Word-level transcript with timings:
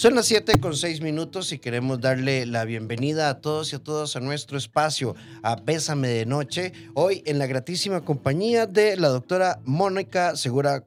Son 0.00 0.14
las 0.14 0.24
7 0.28 0.58
con 0.60 0.74
6 0.74 1.02
minutos 1.02 1.52
y 1.52 1.58
queremos 1.58 2.00
darle 2.00 2.46
la 2.46 2.64
bienvenida 2.64 3.28
a 3.28 3.42
todos 3.42 3.70
y 3.74 3.76
a 3.76 3.80
todas 3.80 4.16
a 4.16 4.20
nuestro 4.20 4.56
espacio, 4.56 5.14
a 5.42 5.56
Bésame 5.56 6.08
de 6.08 6.24
Noche, 6.24 6.72
hoy 6.94 7.22
en 7.26 7.38
la 7.38 7.46
gratísima 7.46 8.00
compañía 8.00 8.64
de 8.66 8.96
la 8.96 9.10
doctora 9.10 9.60
Mónica 9.66 10.36
Segura. 10.36 10.84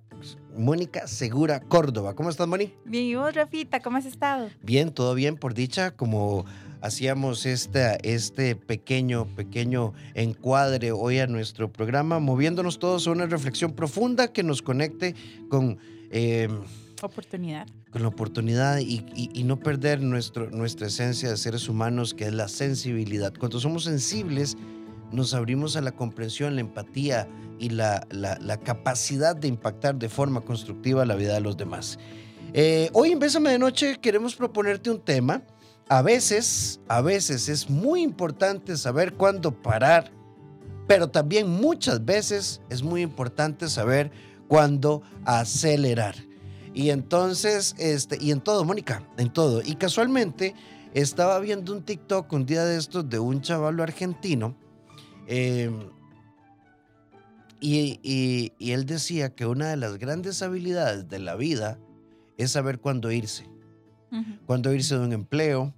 Mónica 0.57 1.05
Segura 1.05 1.59
Córdoba. 1.59 2.15
¿Cómo 2.15 2.31
estás, 2.31 2.47
Moni? 2.47 2.73
Bien, 2.85 3.03
¿y 3.03 3.13
vos, 3.13 3.35
Rafita? 3.35 3.81
¿Cómo 3.81 3.97
has 3.97 4.05
estado? 4.07 4.49
Bien, 4.63 4.91
todo 4.91 5.13
bien, 5.13 5.37
por 5.37 5.53
dicha, 5.53 5.91
como 5.91 6.45
hacíamos 6.81 7.45
esta, 7.45 7.93
este 7.97 8.55
pequeño, 8.55 9.27
pequeño 9.35 9.93
encuadre 10.15 10.91
hoy 10.91 11.19
a 11.19 11.27
nuestro 11.27 11.71
programa, 11.71 12.17
moviéndonos 12.17 12.79
todos 12.79 13.05
a 13.05 13.11
una 13.11 13.27
reflexión 13.27 13.73
profunda 13.73 14.33
que 14.33 14.41
nos 14.41 14.63
conecte 14.63 15.13
con... 15.49 15.77
Eh, 16.09 16.49
oportunidad. 17.07 17.67
Con 17.91 18.01
la 18.01 18.07
oportunidad 18.07 18.79
y, 18.79 19.05
y, 19.13 19.43
no 19.43 19.59
perder 19.59 20.01
nuestro, 20.01 20.49
nuestra 20.49 20.87
esencia 20.87 21.29
de 21.29 21.37
seres 21.37 21.69
humanos, 21.69 22.13
que 22.13 22.25
es 22.25 22.33
la 22.33 22.47
sensibilidad. 22.47 23.33
Cuando 23.37 23.59
somos 23.59 23.83
sensibles, 23.83 24.57
nos 25.11 25.33
abrimos 25.33 25.75
a 25.75 25.81
la 25.81 25.91
comprensión, 25.91 26.55
la 26.55 26.61
empatía 26.61 27.27
y 27.59 27.69
la, 27.69 28.05
la, 28.09 28.37
la 28.39 28.57
capacidad 28.57 29.35
de 29.35 29.47
impactar 29.47 29.95
de 29.95 30.09
forma 30.09 30.41
constructiva 30.41 31.05
la 31.05 31.15
vida 31.15 31.33
de 31.33 31.41
los 31.41 31.55
demás. 31.55 31.99
Eh, 32.53 32.89
hoy 32.93 33.11
en 33.11 33.19
Bésame 33.19 33.49
de 33.49 33.59
Noche 33.59 33.97
queremos 33.99 34.35
proponerte 34.35 34.91
un 34.91 34.99
tema. 34.99 35.41
A 35.89 36.01
veces, 36.01 36.79
a 36.87 37.01
veces 37.01 37.49
es 37.49 37.69
muy 37.69 38.01
importante 38.01 38.77
saber 38.77 39.13
cuándo 39.13 39.51
parar, 39.51 40.11
pero 40.87 41.09
también 41.09 41.49
muchas 41.49 42.03
veces 42.03 42.61
es 42.69 42.83
muy 42.83 43.01
importante 43.01 43.67
saber 43.67 44.11
cuándo 44.47 45.01
acelerar. 45.25 46.15
Y 46.73 46.89
entonces, 46.89 47.75
este, 47.77 48.17
y 48.19 48.31
en 48.31 48.41
todo, 48.41 48.63
Mónica, 48.63 49.07
en 49.17 49.31
todo. 49.31 49.61
Y 49.63 49.75
casualmente 49.75 50.55
estaba 50.93 51.39
viendo 51.39 51.73
un 51.73 51.83
TikTok 51.83 52.31
un 52.33 52.45
día 52.45 52.65
de 52.65 52.77
estos 52.77 53.07
de 53.09 53.19
un 53.19 53.41
chaval 53.41 53.79
argentino. 53.79 54.55
Em, 55.27 55.89
y, 57.59 58.51
él 58.59 58.85
decía 58.85 59.33
que 59.33 59.45
una 59.45 59.69
de 59.69 59.77
las 59.77 59.97
grandes 59.97 60.41
habilidades 60.41 61.07
de 61.07 61.19
la 61.19 61.35
vida 61.35 61.79
es 62.37 62.51
saber 62.51 62.79
cuándo 62.79 63.11
irse. 63.11 63.49
Cuándo 64.45 64.71
irse 64.71 64.95
de 64.95 65.01
un 65.01 65.13
empleo, 65.13 65.73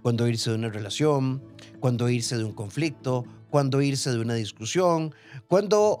cuándo 0.00 0.26
irse 0.26 0.48
de 0.48 0.56
una 0.56 0.70
relación, 0.70 1.42
cuándo 1.78 2.08
irse 2.08 2.38
de 2.38 2.44
un 2.44 2.52
conflicto, 2.52 3.26
cuándo 3.50 3.82
irse 3.82 4.10
de 4.12 4.18
una 4.18 4.32
discusión, 4.32 5.14
cuándo 5.46 5.98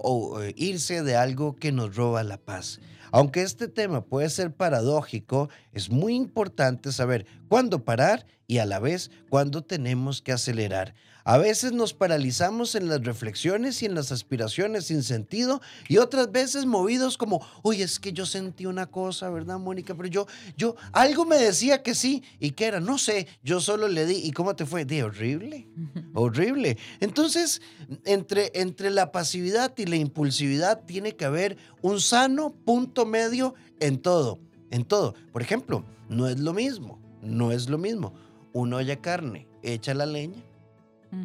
irse 0.56 1.02
de 1.02 1.16
algo 1.16 1.56
que 1.56 1.72
nos 1.72 1.96
roba 1.96 2.22
la 2.22 2.38
paz. 2.38 2.80
Aunque 3.12 3.42
este 3.42 3.68
tema 3.68 4.04
puede 4.04 4.28
ser 4.30 4.52
paradójico, 4.52 5.48
es 5.72 5.90
muy 5.90 6.14
importante 6.14 6.92
saber 6.92 7.26
cuándo 7.48 7.84
parar 7.84 8.26
y 8.46 8.58
a 8.58 8.66
la 8.66 8.78
vez 8.78 9.10
cuándo 9.28 9.62
tenemos 9.62 10.22
que 10.22 10.32
acelerar. 10.32 10.94
A 11.26 11.38
veces 11.38 11.72
nos 11.72 11.92
paralizamos 11.92 12.76
en 12.76 12.88
las 12.88 13.02
reflexiones 13.02 13.82
y 13.82 13.86
en 13.86 13.96
las 13.96 14.12
aspiraciones 14.12 14.86
sin 14.86 15.02
sentido 15.02 15.60
y 15.88 15.96
otras 15.96 16.30
veces 16.30 16.66
movidos 16.66 17.18
como, 17.18 17.44
oye, 17.62 17.82
es 17.82 17.98
que 17.98 18.12
yo 18.12 18.24
sentí 18.24 18.64
una 18.64 18.86
cosa, 18.86 19.28
¿verdad, 19.28 19.58
Mónica? 19.58 19.96
Pero 19.96 20.08
yo, 20.08 20.28
yo, 20.56 20.76
algo 20.92 21.24
me 21.24 21.36
decía 21.36 21.82
que 21.82 21.96
sí 21.96 22.22
y 22.38 22.52
que 22.52 22.66
era, 22.66 22.78
no 22.78 22.96
sé, 22.96 23.26
yo 23.42 23.60
solo 23.60 23.88
le 23.88 24.06
di. 24.06 24.18
¿Y 24.18 24.30
cómo 24.30 24.54
te 24.54 24.66
fue? 24.66 24.84
De 24.84 25.02
horrible, 25.02 25.66
horrible. 26.14 26.78
Entonces, 27.00 27.60
entre, 28.04 28.52
entre 28.54 28.90
la 28.90 29.10
pasividad 29.10 29.76
y 29.76 29.86
la 29.86 29.96
impulsividad 29.96 30.84
tiene 30.84 31.16
que 31.16 31.24
haber 31.24 31.56
un 31.82 32.00
sano 32.00 32.54
punto 32.64 33.04
medio 33.04 33.56
en 33.80 33.98
todo, 33.98 34.38
en 34.70 34.84
todo. 34.84 35.16
Por 35.32 35.42
ejemplo, 35.42 35.84
no 36.08 36.28
es 36.28 36.38
lo 36.38 36.52
mismo, 36.52 37.00
no 37.20 37.50
es 37.50 37.68
lo 37.68 37.78
mismo. 37.78 38.14
Uno 38.52 38.76
olla 38.76 39.00
carne, 39.00 39.48
echa 39.64 39.92
la 39.92 40.06
leña 40.06 40.44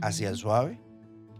hacia 0.01 0.29
el 0.29 0.37
suave, 0.37 0.79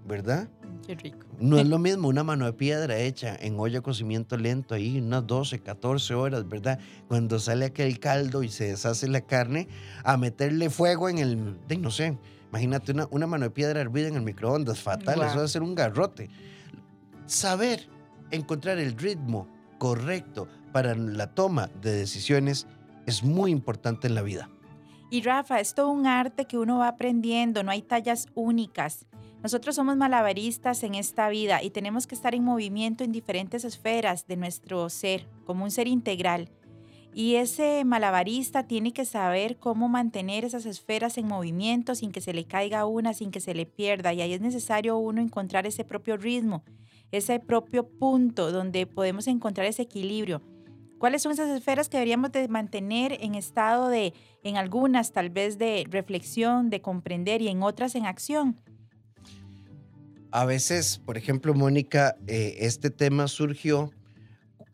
¿verdad? 0.06 0.50
Qué 0.86 0.96
rico. 0.96 1.26
No 1.40 1.58
es 1.58 1.68
lo 1.70 1.80
mismo 1.80 2.08
una 2.08 2.24
mano 2.24 2.46
de 2.46 2.54
piedra 2.54 2.98
hecha 2.98 3.36
en 3.36 3.60
olla 3.60 3.80
de 3.80 3.82
cocimiento 3.82 4.38
lento 4.38 4.76
ahí 4.76 5.00
unas 5.00 5.26
12, 5.26 5.60
14 5.60 6.14
horas, 6.14 6.48
¿verdad? 6.48 6.80
Cuando 7.08 7.40
sale 7.40 7.66
aquel 7.66 8.00
caldo 8.00 8.44
y 8.44 8.50
se 8.50 8.66
deshace 8.66 9.08
la 9.08 9.22
carne, 9.22 9.68
a 10.04 10.18
meterle 10.18 10.70
fuego 10.70 11.10
en 11.10 11.20
el, 11.20 11.58
no 11.80 11.92
sé, 11.92 12.18
imagínate 12.50 12.92
una, 12.92 13.08
una 13.12 13.28
mano 13.28 13.46
de 13.46 13.52
piedra 13.52 13.82
hervida 13.82 14.08
en 14.08 14.16
el 14.16 14.24
microondas, 14.24 14.80
fatal, 14.80 15.22
eso 15.22 15.38
va 15.38 15.44
a 15.44 15.48
ser 15.48 15.64
un 15.64 15.76
garrote. 15.76 16.30
Saber 17.26 17.88
encontrar 18.32 18.78
el 18.78 18.98
ritmo 18.98 19.48
correcto 19.78 20.48
para 20.72 20.96
la 20.96 21.34
toma 21.34 21.70
de 21.82 21.92
decisiones 21.92 22.68
es 23.06 23.24
muy 23.24 23.52
importante 23.52 24.08
en 24.08 24.16
la 24.16 24.22
vida. 24.22 24.50
Y 25.12 25.24
Rafa, 25.24 25.60
es 25.60 25.76
todo 25.76 25.90
un 25.90 26.08
arte 26.08 26.46
que 26.46 26.58
uno 26.58 26.78
va 26.78 26.88
aprendiendo, 26.88 27.64
no 27.64 27.72
hay 27.72 27.82
tallas 27.82 28.30
únicas. 28.34 29.06
Nosotros 29.44 29.76
somos 29.76 29.98
malabaristas 29.98 30.84
en 30.84 30.96
esta 30.96 31.28
vida 31.28 31.62
y 31.62 31.70
tenemos 31.72 32.08
que 32.08 32.16
estar 32.16 32.34
en 32.34 32.46
movimiento 32.46 33.04
en 33.04 33.12
diferentes 33.12 33.66
esferas 33.66 34.26
de 34.26 34.38
nuestro 34.38 34.90
ser, 34.90 35.28
como 35.44 35.66
un 35.66 35.72
ser 35.72 35.90
integral. 35.90 36.50
Y 37.14 37.36
ese 37.36 37.84
malabarista 37.84 38.68
tiene 38.68 38.94
que 38.94 39.04
saber 39.04 39.58
cómo 39.58 39.90
mantener 39.90 40.46
esas 40.46 40.66
esferas 40.66 41.18
en 41.18 41.28
movimiento 41.28 41.94
sin 41.94 42.14
que 42.14 42.22
se 42.22 42.34
le 42.34 42.46
caiga 42.46 42.86
una, 42.86 43.14
sin 43.14 43.32
que 43.32 43.42
se 43.42 43.54
le 43.54 43.66
pierda. 43.66 44.14
Y 44.14 44.22
ahí 44.22 44.32
es 44.32 44.40
necesario 44.40 44.98
uno 44.98 45.22
encontrar 45.22 45.68
ese 45.68 45.84
propio 45.84 46.16
ritmo, 46.16 46.64
ese 47.12 47.42
propio 47.42 47.86
punto 47.86 48.54
donde 48.54 48.88
podemos 48.88 49.28
encontrar 49.28 49.68
ese 49.68 49.82
equilibrio. 49.82 50.42
¿Cuáles 51.02 51.24
son 51.24 51.32
esas 51.32 51.50
esferas 51.50 51.90
que 51.90 51.98
deberíamos 51.98 52.32
de 52.32 52.48
mantener 52.48 53.18
en 53.22 53.34
estado 53.34 53.90
de, 53.90 54.14
en 54.44 54.58
algunas 54.58 55.14
tal 55.14 55.32
vez 55.32 55.58
de 55.58 55.84
reflexión, 55.90 56.70
de 56.70 56.80
comprender 56.80 57.42
y 57.42 57.48
en 57.48 57.64
otras 57.64 57.96
en 57.96 58.06
acción? 58.06 58.62
A 60.30 60.46
veces, 60.46 61.02
por 61.04 61.18
ejemplo, 61.18 61.56
Mónica, 61.56 62.18
eh, 62.28 62.58
este 62.60 62.92
tema 62.92 63.28
surgió 63.28 63.90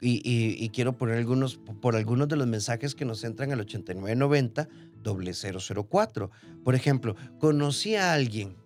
y, 0.02 0.68
quiero 0.74 0.98
poner 0.98 1.18
algunos, 1.18 1.56
por 1.56 1.96
algunos 1.96 2.28
de 2.28 2.36
los 2.36 2.46
mensajes 2.46 2.94
que 2.94 3.06
nos 3.06 3.24
entran 3.24 3.54
al 3.54 3.62
8990 3.62 4.68
004. 5.02 6.32
Por 6.66 6.76
ejemplo, 6.76 7.16
conocí 7.40 7.96
a 7.96 8.12
alguien 8.12 8.58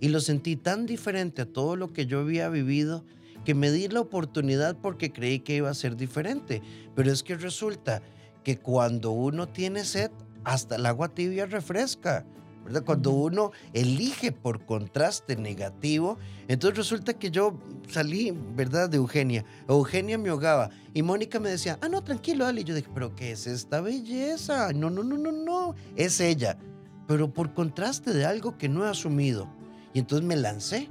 y 0.00 0.08
lo 0.08 0.20
sentí 0.20 0.56
tan 0.56 0.86
diferente 0.86 1.42
a 1.42 1.46
todo 1.52 1.76
lo 1.76 1.92
que 1.92 2.06
yo 2.06 2.20
había 2.20 2.48
vivido 2.48 3.04
que 3.44 3.54
me 3.54 3.70
di 3.70 3.88
la 3.88 4.00
oportunidad 4.00 4.76
porque 4.76 5.12
creí 5.12 5.40
que 5.40 5.56
iba 5.56 5.70
a 5.70 5.74
ser 5.74 5.96
diferente. 5.96 6.62
Pero 6.94 7.10
es 7.10 7.22
que 7.22 7.36
resulta 7.36 8.02
que 8.44 8.58
cuando 8.58 9.10
uno 9.10 9.48
tiene 9.48 9.84
sed, 9.84 10.10
hasta 10.44 10.76
el 10.76 10.86
agua 10.86 11.08
tibia 11.08 11.46
refresca. 11.46 12.24
¿verdad? 12.64 12.84
Cuando 12.84 13.10
uno 13.12 13.52
elige 13.72 14.32
por 14.32 14.64
contraste 14.64 15.36
negativo, 15.36 16.18
entonces 16.46 16.76
resulta 16.76 17.14
que 17.14 17.30
yo 17.30 17.58
salí, 17.88 18.32
¿verdad? 18.54 18.88
De 18.88 18.98
Eugenia. 18.98 19.44
Eugenia 19.68 20.18
me 20.18 20.28
ahogaba 20.28 20.70
y 20.92 21.02
Mónica 21.02 21.40
me 21.40 21.50
decía, 21.50 21.78
ah, 21.80 21.88
no, 21.88 22.02
tranquilo, 22.02 22.44
dale. 22.44 22.60
Y 22.60 22.64
yo 22.64 22.74
dije, 22.74 22.90
pero 22.92 23.14
¿qué 23.14 23.32
es 23.32 23.46
esta 23.46 23.80
belleza? 23.80 24.72
No, 24.72 24.90
no, 24.90 25.02
no, 25.02 25.16
no, 25.16 25.32
no, 25.32 25.74
es 25.96 26.20
ella. 26.20 26.58
Pero 27.06 27.32
por 27.32 27.54
contraste 27.54 28.12
de 28.12 28.24
algo 28.24 28.56
que 28.56 28.68
no 28.68 28.84
he 28.84 28.88
asumido. 28.88 29.48
Y 29.92 29.98
entonces 30.00 30.26
me 30.26 30.36
lancé 30.36 30.88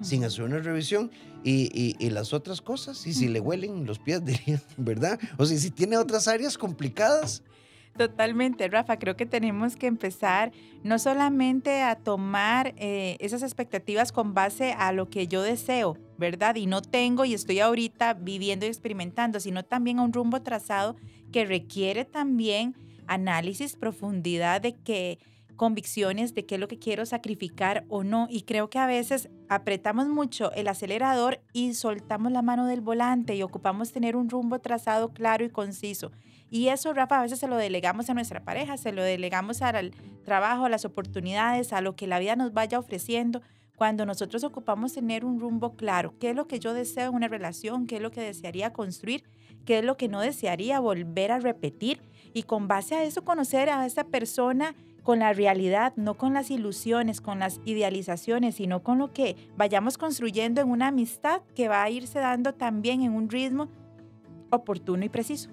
sin 0.00 0.24
hacer 0.24 0.44
una 0.44 0.58
revisión 0.58 1.10
y, 1.44 1.96
y, 1.98 2.10
las 2.10 2.32
otras 2.32 2.60
cosas, 2.60 3.06
y 3.06 3.14
si 3.14 3.28
le 3.28 3.40
huelen 3.40 3.86
los 3.86 3.98
pies, 3.98 4.24
dirían, 4.24 4.60
¿verdad? 4.76 5.18
O 5.38 5.46
sea, 5.46 5.58
si 5.58 5.70
tiene 5.70 5.96
otras 5.96 6.28
áreas 6.28 6.58
complicadas. 6.58 7.42
Totalmente, 7.96 8.68
Rafa. 8.68 8.98
Creo 8.98 9.16
que 9.16 9.26
tenemos 9.26 9.76
que 9.76 9.86
empezar 9.86 10.52
no 10.82 10.98
solamente 10.98 11.82
a 11.82 11.96
tomar 11.96 12.74
eh, 12.76 13.16
esas 13.20 13.42
expectativas 13.42 14.12
con 14.12 14.32
base 14.32 14.72
a 14.72 14.92
lo 14.92 15.10
que 15.10 15.26
yo 15.26 15.42
deseo, 15.42 15.98
¿verdad? 16.16 16.54
Y 16.56 16.66
no 16.66 16.82
tengo 16.82 17.24
y 17.24 17.34
estoy 17.34 17.60
ahorita 17.60 18.14
viviendo 18.14 18.64
y 18.64 18.68
experimentando, 18.68 19.40
sino 19.40 19.64
también 19.64 19.98
a 19.98 20.02
un 20.02 20.12
rumbo 20.12 20.40
trazado 20.40 20.96
que 21.32 21.44
requiere 21.44 22.04
también 22.04 22.74
análisis, 23.06 23.76
profundidad 23.76 24.60
de 24.60 24.76
que 24.76 25.18
convicciones 25.60 26.32
de 26.34 26.46
qué 26.46 26.54
es 26.54 26.60
lo 26.60 26.68
que 26.68 26.78
quiero 26.78 27.04
sacrificar 27.04 27.84
o 27.90 28.02
no. 28.02 28.28
Y 28.30 28.44
creo 28.44 28.70
que 28.70 28.78
a 28.78 28.86
veces 28.86 29.28
apretamos 29.50 30.08
mucho 30.08 30.50
el 30.52 30.68
acelerador 30.68 31.42
y 31.52 31.74
soltamos 31.74 32.32
la 32.32 32.40
mano 32.40 32.64
del 32.64 32.80
volante 32.80 33.36
y 33.36 33.42
ocupamos 33.42 33.92
tener 33.92 34.16
un 34.16 34.30
rumbo 34.30 34.60
trazado 34.60 35.10
claro 35.10 35.44
y 35.44 35.50
conciso. 35.50 36.12
Y 36.48 36.68
eso, 36.68 36.94
Rafa, 36.94 37.18
a 37.18 37.22
veces 37.24 37.40
se 37.40 37.46
lo 37.46 37.58
delegamos 37.58 38.08
a 38.08 38.14
nuestra 38.14 38.42
pareja, 38.42 38.78
se 38.78 38.92
lo 38.92 39.02
delegamos 39.02 39.60
al 39.60 39.90
trabajo, 40.24 40.64
a 40.64 40.70
las 40.70 40.86
oportunidades, 40.86 41.74
a 41.74 41.82
lo 41.82 41.94
que 41.94 42.06
la 42.06 42.20
vida 42.20 42.36
nos 42.36 42.54
vaya 42.54 42.78
ofreciendo. 42.78 43.42
Cuando 43.76 44.06
nosotros 44.06 44.44
ocupamos 44.44 44.94
tener 44.94 45.26
un 45.26 45.40
rumbo 45.40 45.76
claro, 45.76 46.14
qué 46.18 46.30
es 46.30 46.36
lo 46.36 46.46
que 46.46 46.58
yo 46.58 46.72
deseo 46.72 47.10
en 47.10 47.16
una 47.16 47.28
relación, 47.28 47.86
qué 47.86 47.96
es 47.96 48.02
lo 48.02 48.10
que 48.10 48.22
desearía 48.22 48.72
construir, 48.72 49.24
qué 49.66 49.80
es 49.80 49.84
lo 49.84 49.98
que 49.98 50.08
no 50.08 50.22
desearía 50.22 50.80
volver 50.80 51.32
a 51.32 51.38
repetir 51.38 52.00
y 52.32 52.44
con 52.44 52.66
base 52.66 52.94
a 52.94 53.04
eso 53.04 53.24
conocer 53.24 53.68
a 53.68 53.84
esa 53.84 54.04
persona 54.04 54.74
con 55.02 55.18
la 55.20 55.32
realidad, 55.32 55.92
no 55.96 56.14
con 56.14 56.34
las 56.34 56.50
ilusiones, 56.50 57.20
con 57.20 57.38
las 57.38 57.60
idealizaciones, 57.64 58.56
sino 58.56 58.82
con 58.82 58.98
lo 58.98 59.12
que 59.12 59.36
vayamos 59.56 59.98
construyendo 59.98 60.60
en 60.60 60.68
una 60.68 60.88
amistad 60.88 61.42
que 61.54 61.68
va 61.68 61.82
a 61.82 61.90
irse 61.90 62.18
dando 62.18 62.54
también 62.54 63.02
en 63.02 63.12
un 63.12 63.28
ritmo 63.28 63.68
oportuno 64.50 65.04
y 65.04 65.08
preciso. 65.08 65.50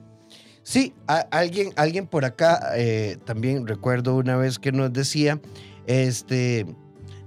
Sí, 0.63 0.94
alguien, 1.31 1.71
alguien 1.77 2.07
por 2.07 2.25
acá 2.25 2.71
eh, 2.75 3.17
también 3.23 3.65
recuerdo 3.65 4.17
una 4.17 4.35
vez 4.35 4.59
que 4.59 4.73
nos 4.73 4.91
decía, 4.91 5.39
este, 5.85 6.65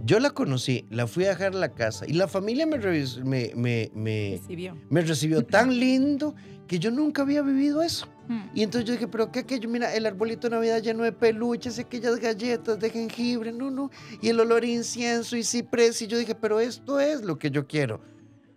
yo 0.04 0.18
la 0.20 0.30
conocí, 0.30 0.86
la 0.90 1.06
fui 1.06 1.24
a 1.24 1.30
dejar 1.30 1.54
a 1.54 1.58
la 1.58 1.74
casa 1.74 2.06
y 2.06 2.12
la 2.12 2.28
familia 2.28 2.66
me, 2.66 2.78
me, 2.78 3.52
me, 3.54 3.90
me, 3.94 4.38
recibió. 4.40 4.76
me 4.88 5.00
recibió 5.02 5.44
tan 5.44 5.78
lindo 5.78 6.34
que 6.66 6.78
yo 6.78 6.90
nunca 6.90 7.22
había 7.22 7.42
vivido 7.42 7.82
eso. 7.82 8.06
Hmm. 8.28 8.42
Y 8.54 8.62
entonces 8.62 8.86
yo 8.86 8.92
dije, 8.92 9.08
pero 9.08 9.32
¿qué 9.32 9.40
aquello? 9.40 9.68
Mira, 9.68 9.92
el 9.94 10.06
arbolito 10.06 10.48
de 10.48 10.54
Navidad 10.54 10.80
lleno 10.80 11.02
de 11.02 11.12
peluches, 11.12 11.78
aquellas 11.78 12.20
galletas 12.20 12.78
de 12.78 12.90
jengibre, 12.90 13.52
no, 13.52 13.70
no. 13.70 13.90
Y 14.22 14.28
el 14.28 14.38
olor 14.38 14.62
a 14.62 14.66
incienso 14.66 15.36
y 15.36 15.42
ciprés. 15.42 16.00
Y 16.00 16.06
yo 16.06 16.16
dije, 16.16 16.36
pero 16.36 16.60
esto 16.60 17.00
es 17.00 17.22
lo 17.22 17.38
que 17.38 17.50
yo 17.50 17.66
quiero. 17.66 18.00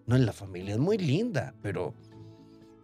No, 0.06 0.18
la 0.18 0.32
familia 0.32 0.74
es 0.76 0.80
muy 0.80 0.98
linda, 0.98 1.56
pero, 1.62 1.96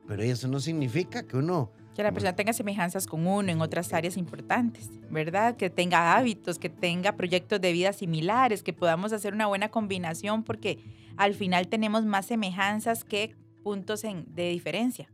pero 0.07 0.23
eso 0.23 0.47
no 0.47 0.59
significa 0.59 1.21
que 1.21 1.37
uno 1.37 1.71
que 1.99 2.03
la 2.03 2.13
persona 2.13 2.33
tenga 2.33 2.53
semejanzas 2.53 3.07
con 3.07 3.27
uno 3.27 3.51
en 3.51 3.59
otras 3.59 3.91
áreas 3.91 4.15
importantes, 4.15 4.87
¿verdad? 5.09 5.57
Que 5.57 5.69
tenga 5.69 6.15
hábitos, 6.15 6.57
que 6.57 6.69
tenga 6.69 7.17
proyectos 7.17 7.59
de 7.59 7.73
vida 7.73 7.91
similares, 7.91 8.63
que 8.63 8.71
podamos 8.71 9.11
hacer 9.11 9.33
una 9.33 9.47
buena 9.47 9.67
combinación, 9.67 10.45
porque 10.45 10.79
al 11.17 11.33
final 11.33 11.67
tenemos 11.67 12.05
más 12.05 12.27
semejanzas 12.27 13.03
que 13.03 13.35
puntos 13.63 14.03
de 14.03 14.49
diferencia. 14.49 15.11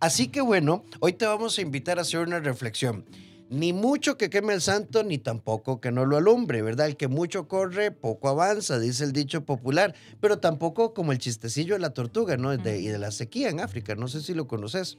Así 0.00 0.28
que 0.28 0.40
bueno, 0.40 0.82
hoy 1.00 1.12
te 1.12 1.26
vamos 1.26 1.58
a 1.58 1.60
invitar 1.60 1.98
a 1.98 2.00
hacer 2.00 2.20
una 2.20 2.40
reflexión. 2.40 3.04
Ni 3.50 3.74
mucho 3.74 4.16
que 4.16 4.30
queme 4.30 4.54
el 4.54 4.62
santo, 4.62 5.04
ni 5.04 5.18
tampoco 5.18 5.78
que 5.78 5.92
no 5.92 6.06
lo 6.06 6.16
alumbre, 6.16 6.62
¿verdad? 6.62 6.86
El 6.86 6.96
que 6.96 7.08
mucho 7.08 7.48
corre, 7.48 7.90
poco 7.90 8.30
avanza, 8.30 8.78
dice 8.78 9.04
el 9.04 9.12
dicho 9.12 9.44
popular, 9.44 9.94
pero 10.20 10.38
tampoco 10.38 10.94
como 10.94 11.12
el 11.12 11.18
chistecillo 11.18 11.74
de 11.74 11.80
la 11.80 11.90
tortuga, 11.90 12.38
¿no? 12.38 12.54
y 12.54 12.56
de 12.56 12.98
la 12.98 13.10
sequía 13.10 13.50
en 13.50 13.60
África, 13.60 13.94
no 13.94 14.08
sé 14.08 14.22
si 14.22 14.32
lo 14.32 14.48
conoces. 14.48 14.96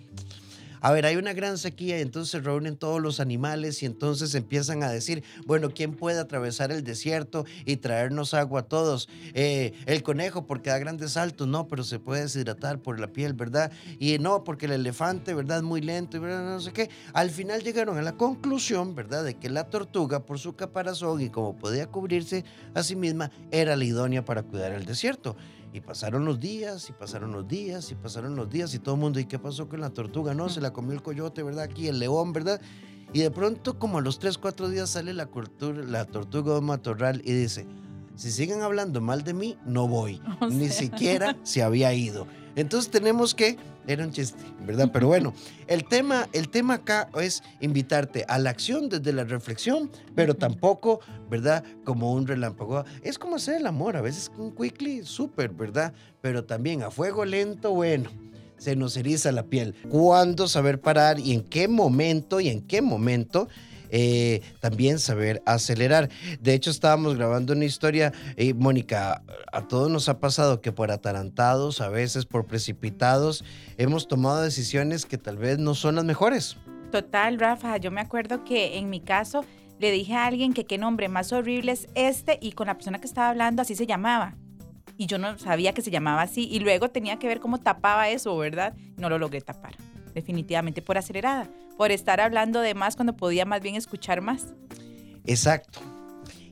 A 0.86 0.92
ver, 0.92 1.08
hay 1.08 1.16
una 1.16 1.34
gran 1.34 1.58
sequía 1.58 1.98
y 1.98 2.04
entonces 2.04 2.44
reúnen 2.44 2.78
todos 2.78 3.02
los 3.02 3.20
animales 3.20 3.82
y 3.82 3.88
entonces 3.88 4.36
empiezan 4.36 4.84
a 4.84 4.92
decir, 4.92 5.24
bueno, 5.48 5.72
¿quién 5.74 5.96
puede 5.96 6.20
atravesar 6.20 6.72
el 6.72 6.84
desierto 6.84 7.44
y 7.66 7.78
traernos 7.78 8.36
agua 8.36 8.60
a 8.60 8.64
todos? 8.68 9.10
Eh, 9.34 9.74
el 9.88 10.04
conejo 10.04 10.46
porque 10.46 10.70
da 10.70 10.78
grandes 10.78 11.14
saltos, 11.14 11.48
no, 11.48 11.68
pero 11.68 11.84
se 11.84 11.98
puede 11.98 12.22
deshidratar 12.22 12.78
por 12.84 13.00
la 13.00 13.08
piel, 13.08 13.34
¿verdad? 13.34 13.72
Y 13.98 14.20
no, 14.20 14.44
porque 14.44 14.68
el 14.68 14.74
elefante, 14.74 15.34
¿verdad? 15.34 15.58
Es 15.58 15.64
muy 15.64 15.82
lento 15.82 16.18
y 16.18 16.20
no 16.20 16.60
sé 16.60 16.72
qué. 16.72 16.92
Al 17.14 17.32
final 17.32 17.64
llegaron 17.64 17.98
a 17.98 18.04
la 18.04 18.12
conclusión, 18.12 18.94
¿verdad? 18.94 19.24
De 19.24 19.34
que 19.34 19.50
la 19.50 19.64
tortuga, 19.72 20.24
por 20.24 20.38
su 20.38 20.56
caparazón 20.56 21.20
y 21.20 21.32
como 21.32 21.58
podía 21.58 21.88
cubrirse 21.88 22.46
a 22.76 22.84
sí 22.84 22.96
misma, 22.96 23.32
era 23.50 23.76
la 23.76 23.86
idónea 23.86 24.24
para 24.24 24.44
cuidar 24.44 24.72
el 24.72 24.86
desierto. 24.86 25.36
Y 25.76 25.82
pasaron 25.82 26.24
los 26.24 26.40
días, 26.40 26.90
y 26.90 26.94
pasaron 26.94 27.34
los 27.34 27.46
días, 27.50 27.92
y 27.92 27.96
pasaron 27.96 28.38
los 28.38 28.50
días, 28.50 28.74
y 28.74 28.80
todo 28.80 28.96
el 28.96 29.02
mundo, 29.02 29.20
¿y 29.20 29.26
qué 29.26 29.38
pasó 29.40 29.68
con 29.68 29.82
la 29.82 29.90
tortuga? 29.90 30.34
No, 30.34 30.48
se 30.48 30.62
la 30.62 30.72
comió 30.72 30.94
el 30.94 31.02
coyote, 31.02 31.44
¿verdad? 31.44 31.66
Aquí 31.66 31.90
el 31.90 32.00
león, 32.00 32.32
¿verdad? 32.32 32.62
Y 33.12 33.20
de 33.20 33.30
pronto, 33.30 33.78
como 33.78 33.98
a 33.98 34.02
los 34.02 34.18
3, 34.18 34.38
4 34.38 34.70
días, 34.70 34.92
sale 34.92 35.12
la, 35.14 35.28
la 35.86 36.06
tortuga 36.06 36.56
de 36.56 36.62
matorral 36.62 37.22
y 37.26 37.34
dice, 37.34 37.68
si 38.16 38.32
siguen 38.32 38.62
hablando 38.62 39.02
mal 39.02 39.26
de 39.26 39.34
mí, 39.34 39.58
no 39.66 39.86
voy. 39.86 40.22
Ni 40.50 40.70
siquiera 40.70 41.36
se 41.44 41.62
había 41.62 41.94
ido. 41.94 42.26
Entonces 42.56 42.90
tenemos 42.90 43.36
que, 43.36 43.58
era 43.88 44.04
un 44.06 44.12
chiste, 44.12 44.44
¿verdad? 44.66 44.90
Pero 44.92 45.08
bueno, 45.08 45.34
el 45.68 45.86
tema, 45.86 46.28
el 46.34 46.50
tema 46.50 46.76
acá 46.76 47.10
es 47.22 47.44
invitarte 47.60 48.26
a 48.28 48.40
la 48.40 48.50
acción 48.50 48.90
desde 48.90 49.14
la 49.14 49.26
reflexión, 49.26 49.92
pero 50.16 50.36
tampoco, 50.36 51.02
¿verdad? 51.30 51.64
Como 51.84 52.14
un 52.14 52.26
relámpago. 52.26 52.86
Es 53.04 53.20
como 53.20 53.36
hacer 53.36 53.58
el 53.58 53.68
amor, 53.68 53.98
a 53.98 54.02
veces 54.02 54.32
un 54.38 54.56
quickly, 54.56 55.04
súper, 55.04 55.50
¿verdad? 55.52 55.94
Pero 56.22 56.46
también 56.46 56.84
a 56.84 56.92
fuego 56.92 57.26
lento, 57.26 57.72
bueno 57.72 58.10
se 58.58 58.76
nos 58.76 58.96
eriza 58.98 59.32
la 59.32 59.44
piel. 59.44 59.76
¿Cuándo 59.90 60.48
saber 60.48 60.80
parar 60.80 61.20
y 61.20 61.34
en 61.34 61.44
qué 61.44 61.68
momento 61.68 62.40
y 62.40 62.48
en 62.48 62.62
qué 62.62 62.82
momento 62.82 63.48
eh, 63.90 64.42
también 64.60 65.00
saber 65.00 65.42
acelerar. 65.46 66.10
De 66.40 66.54
hecho, 66.54 66.72
estábamos 66.72 67.16
grabando 67.16 67.54
una 67.54 67.66
historia, 67.66 68.14
y 68.38 68.54
Mónica, 68.54 69.24
a 69.52 69.68
todos 69.68 69.90
nos 69.90 70.10
ha 70.10 70.20
pasado 70.20 70.62
que 70.62 70.72
por 70.72 70.92
atarantados, 70.92 71.82
a 71.82 71.90
veces 71.90 72.26
por 72.26 72.46
precipitados, 72.46 73.44
hemos 73.78 74.08
tomado 74.08 74.42
decisiones 74.42 75.06
que 75.06 75.18
tal 75.18 75.38
vez 75.38 75.58
no 75.60 75.76
son 75.76 75.96
las 75.96 76.06
mejores. 76.06 76.58
Total, 76.92 77.40
Rafa, 77.40 77.78
yo 77.78 77.92
me 77.92 78.02
acuerdo 78.02 78.44
que 78.44 78.78
en 78.78 78.90
mi 78.90 79.02
caso 79.02 79.44
le 79.80 79.92
dije 79.92 80.14
a 80.16 80.26
alguien 80.26 80.54
que 80.54 80.66
qué 80.66 80.78
nombre 80.78 81.10
más 81.10 81.34
horrible 81.34 81.74
es 81.74 81.88
este 81.96 82.38
y 82.42 82.54
con 82.54 82.68
la 82.68 82.76
persona 82.76 83.00
que 83.00 83.08
estaba 83.08 83.30
hablando 83.30 83.62
así 83.62 83.76
se 83.76 83.86
llamaba. 83.86 84.36
Y 84.98 85.08
yo 85.08 85.18
no 85.18 85.38
sabía 85.38 85.74
que 85.74 85.82
se 85.82 85.92
llamaba 85.92 86.22
así 86.22 86.48
y 86.50 86.60
luego 86.60 86.90
tenía 86.90 87.20
que 87.20 87.28
ver 87.28 87.42
cómo 87.42 87.60
tapaba 87.60 88.08
eso, 88.08 88.38
¿verdad? 88.38 88.74
No 88.98 89.10
lo 89.10 89.18
logré 89.20 89.42
tapar 89.42 89.76
definitivamente 90.16 90.82
por 90.82 90.98
acelerada, 90.98 91.48
por 91.78 91.92
estar 91.92 92.22
hablando 92.22 92.62
de 92.62 92.74
más 92.74 92.96
cuando 92.96 93.16
podía 93.16 93.46
más 93.46 93.62
bien 93.62 93.76
escuchar 93.76 94.22
más. 94.22 94.54
Exacto. 95.26 95.80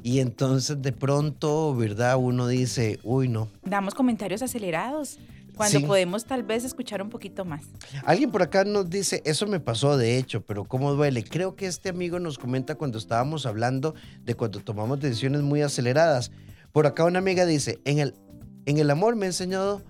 Y 0.02 0.20
entonces 0.20 0.82
de 0.82 0.92
pronto, 0.92 1.74
¿verdad? 1.76 2.18
Uno 2.18 2.48
dice, 2.48 3.00
uy, 3.04 3.30
no. 3.30 3.50
Damos 3.64 3.94
comentarios 3.94 4.42
acelerados 4.42 5.18
cuando 5.56 5.82
podemos 5.88 6.26
tal 6.26 6.44
vez 6.44 6.66
escuchar 6.66 7.02
un 7.02 7.10
poquito 7.10 7.46
más. 7.46 7.64
Alguien 8.06 8.32
por 8.32 8.42
acá 8.42 8.66
nos 8.66 8.90
dice, 8.90 9.22
eso 9.24 9.48
me 9.48 9.60
pasó 9.60 9.98
de 9.98 10.18
hecho, 10.18 10.42
pero 10.42 10.66
¿cómo 10.66 10.94
duele? 10.94 11.24
Creo 11.24 11.56
que 11.56 11.68
este 11.68 11.90
amigo 11.90 12.20
nos 12.20 12.38
comenta 12.38 12.76
cuando 12.76 12.98
estábamos 12.98 13.46
hablando 13.46 13.94
de 14.24 14.36
cuando 14.36 14.60
tomamos 14.60 15.00
decisiones 15.00 15.42
muy 15.42 15.62
aceleradas. 15.62 16.32
Por 16.72 16.86
acá 16.86 17.06
una 17.06 17.20
amiga 17.20 17.46
dice, 17.46 17.80
en 17.86 18.00
el, 18.00 18.16
en 18.66 18.80
el 18.80 18.90
amor 18.90 19.16
me 19.16 19.26
ha 19.26 19.30
enseñado 19.30 19.84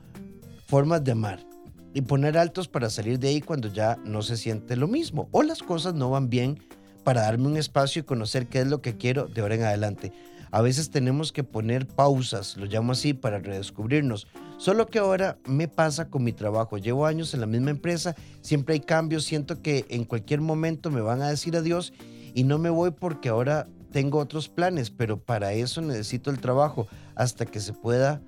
formas 0.67 1.03
de 1.03 1.13
amar 1.13 1.52
y 1.93 2.01
poner 2.01 2.37
altos 2.37 2.67
para 2.67 2.89
salir 2.89 3.19
de 3.19 3.29
ahí 3.29 3.41
cuando 3.41 3.67
ya 3.67 3.97
no 4.05 4.21
se 4.21 4.37
siente 4.37 4.75
lo 4.75 4.87
mismo 4.87 5.29
o 5.31 5.43
las 5.43 5.61
cosas 5.61 5.93
no 5.93 6.09
van 6.09 6.29
bien 6.29 6.59
para 7.03 7.21
darme 7.23 7.47
un 7.47 7.57
espacio 7.57 8.01
y 8.01 8.03
conocer 8.05 8.47
qué 8.47 8.61
es 8.61 8.67
lo 8.67 8.81
que 8.81 8.97
quiero 8.97 9.27
de 9.27 9.41
ahora 9.41 9.55
en 9.55 9.63
adelante. 9.63 10.13
A 10.51 10.61
veces 10.61 10.91
tenemos 10.91 11.31
que 11.31 11.43
poner 11.43 11.87
pausas, 11.87 12.57
lo 12.57 12.65
llamo 12.65 12.91
así, 12.91 13.13
para 13.13 13.39
redescubrirnos. 13.39 14.27
Solo 14.57 14.85
que 14.85 14.99
ahora 14.99 15.39
me 15.45 15.67
pasa 15.67 16.09
con 16.09 16.23
mi 16.23 16.31
trabajo. 16.31 16.77
Llevo 16.77 17.07
años 17.07 17.33
en 17.33 17.41
la 17.41 17.47
misma 17.47 17.71
empresa, 17.71 18.15
siempre 18.41 18.75
hay 18.75 18.79
cambios, 18.79 19.23
siento 19.23 19.63
que 19.63 19.85
en 19.89 20.05
cualquier 20.05 20.41
momento 20.41 20.91
me 20.91 21.01
van 21.01 21.23
a 21.23 21.29
decir 21.29 21.57
adiós 21.57 21.91
y 22.35 22.43
no 22.43 22.59
me 22.59 22.69
voy 22.69 22.91
porque 22.91 23.29
ahora 23.29 23.67
tengo 23.91 24.19
otros 24.19 24.47
planes, 24.47 24.91
pero 24.91 25.19
para 25.19 25.53
eso 25.53 25.81
necesito 25.81 26.29
el 26.29 26.39
trabajo 26.39 26.87
hasta 27.15 27.47
que 27.47 27.59
se 27.59 27.73
pueda 27.73 28.21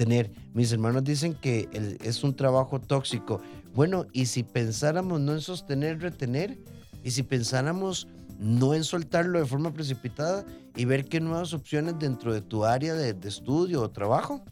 tener. 0.00 0.32
Mis 0.54 0.72
hermanos 0.72 1.04
dicen 1.04 1.34
que 1.34 1.68
es 2.02 2.24
un 2.24 2.34
trabajo 2.34 2.80
tóxico. 2.80 3.42
Bueno, 3.74 4.06
y 4.14 4.24
si 4.24 4.42
pensáramos 4.42 5.20
no 5.20 5.32
en 5.32 5.42
sostener, 5.42 6.00
retener, 6.00 6.56
y 7.04 7.10
si 7.10 7.22
pensáramos 7.22 8.08
no 8.38 8.72
en 8.72 8.82
soltarlo 8.82 9.38
de 9.38 9.44
forma 9.44 9.74
precipitada 9.74 10.46
y 10.74 10.86
ver 10.86 11.04
qué 11.04 11.20
nuevas 11.20 11.52
opciones 11.52 11.98
dentro 11.98 12.32
de 12.32 12.40
tu 12.40 12.64
área 12.64 12.94
de, 12.94 13.12
de 13.12 13.28
estudio 13.28 13.82
o 13.82 13.90
trabajo. 13.90 14.42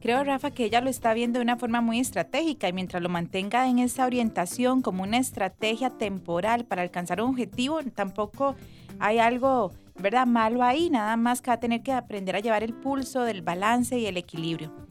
Creo, 0.00 0.22
Rafa, 0.22 0.52
que 0.52 0.66
ella 0.66 0.80
lo 0.80 0.88
está 0.88 1.14
viendo 1.14 1.40
de 1.40 1.42
una 1.42 1.56
forma 1.56 1.80
muy 1.80 1.98
estratégica 1.98 2.68
y 2.68 2.72
mientras 2.72 3.02
lo 3.02 3.08
mantenga 3.08 3.68
en 3.68 3.80
esa 3.80 4.06
orientación 4.06 4.82
como 4.82 5.02
una 5.02 5.18
estrategia 5.18 5.90
temporal 5.90 6.64
para 6.64 6.82
alcanzar 6.82 7.20
un 7.20 7.30
objetivo, 7.30 7.80
tampoco 7.92 8.54
hay 9.00 9.18
algo, 9.18 9.72
¿verdad?, 10.00 10.28
malo 10.28 10.62
ahí, 10.62 10.90
nada 10.90 11.16
más 11.16 11.42
que 11.42 11.50
va 11.50 11.54
a 11.54 11.60
tener 11.60 11.82
que 11.82 11.92
aprender 11.92 12.36
a 12.36 12.40
llevar 12.40 12.62
el 12.62 12.74
pulso 12.74 13.22
del 13.22 13.42
balance 13.42 13.98
y 13.98 14.06
el 14.06 14.16
equilibrio. 14.16 14.81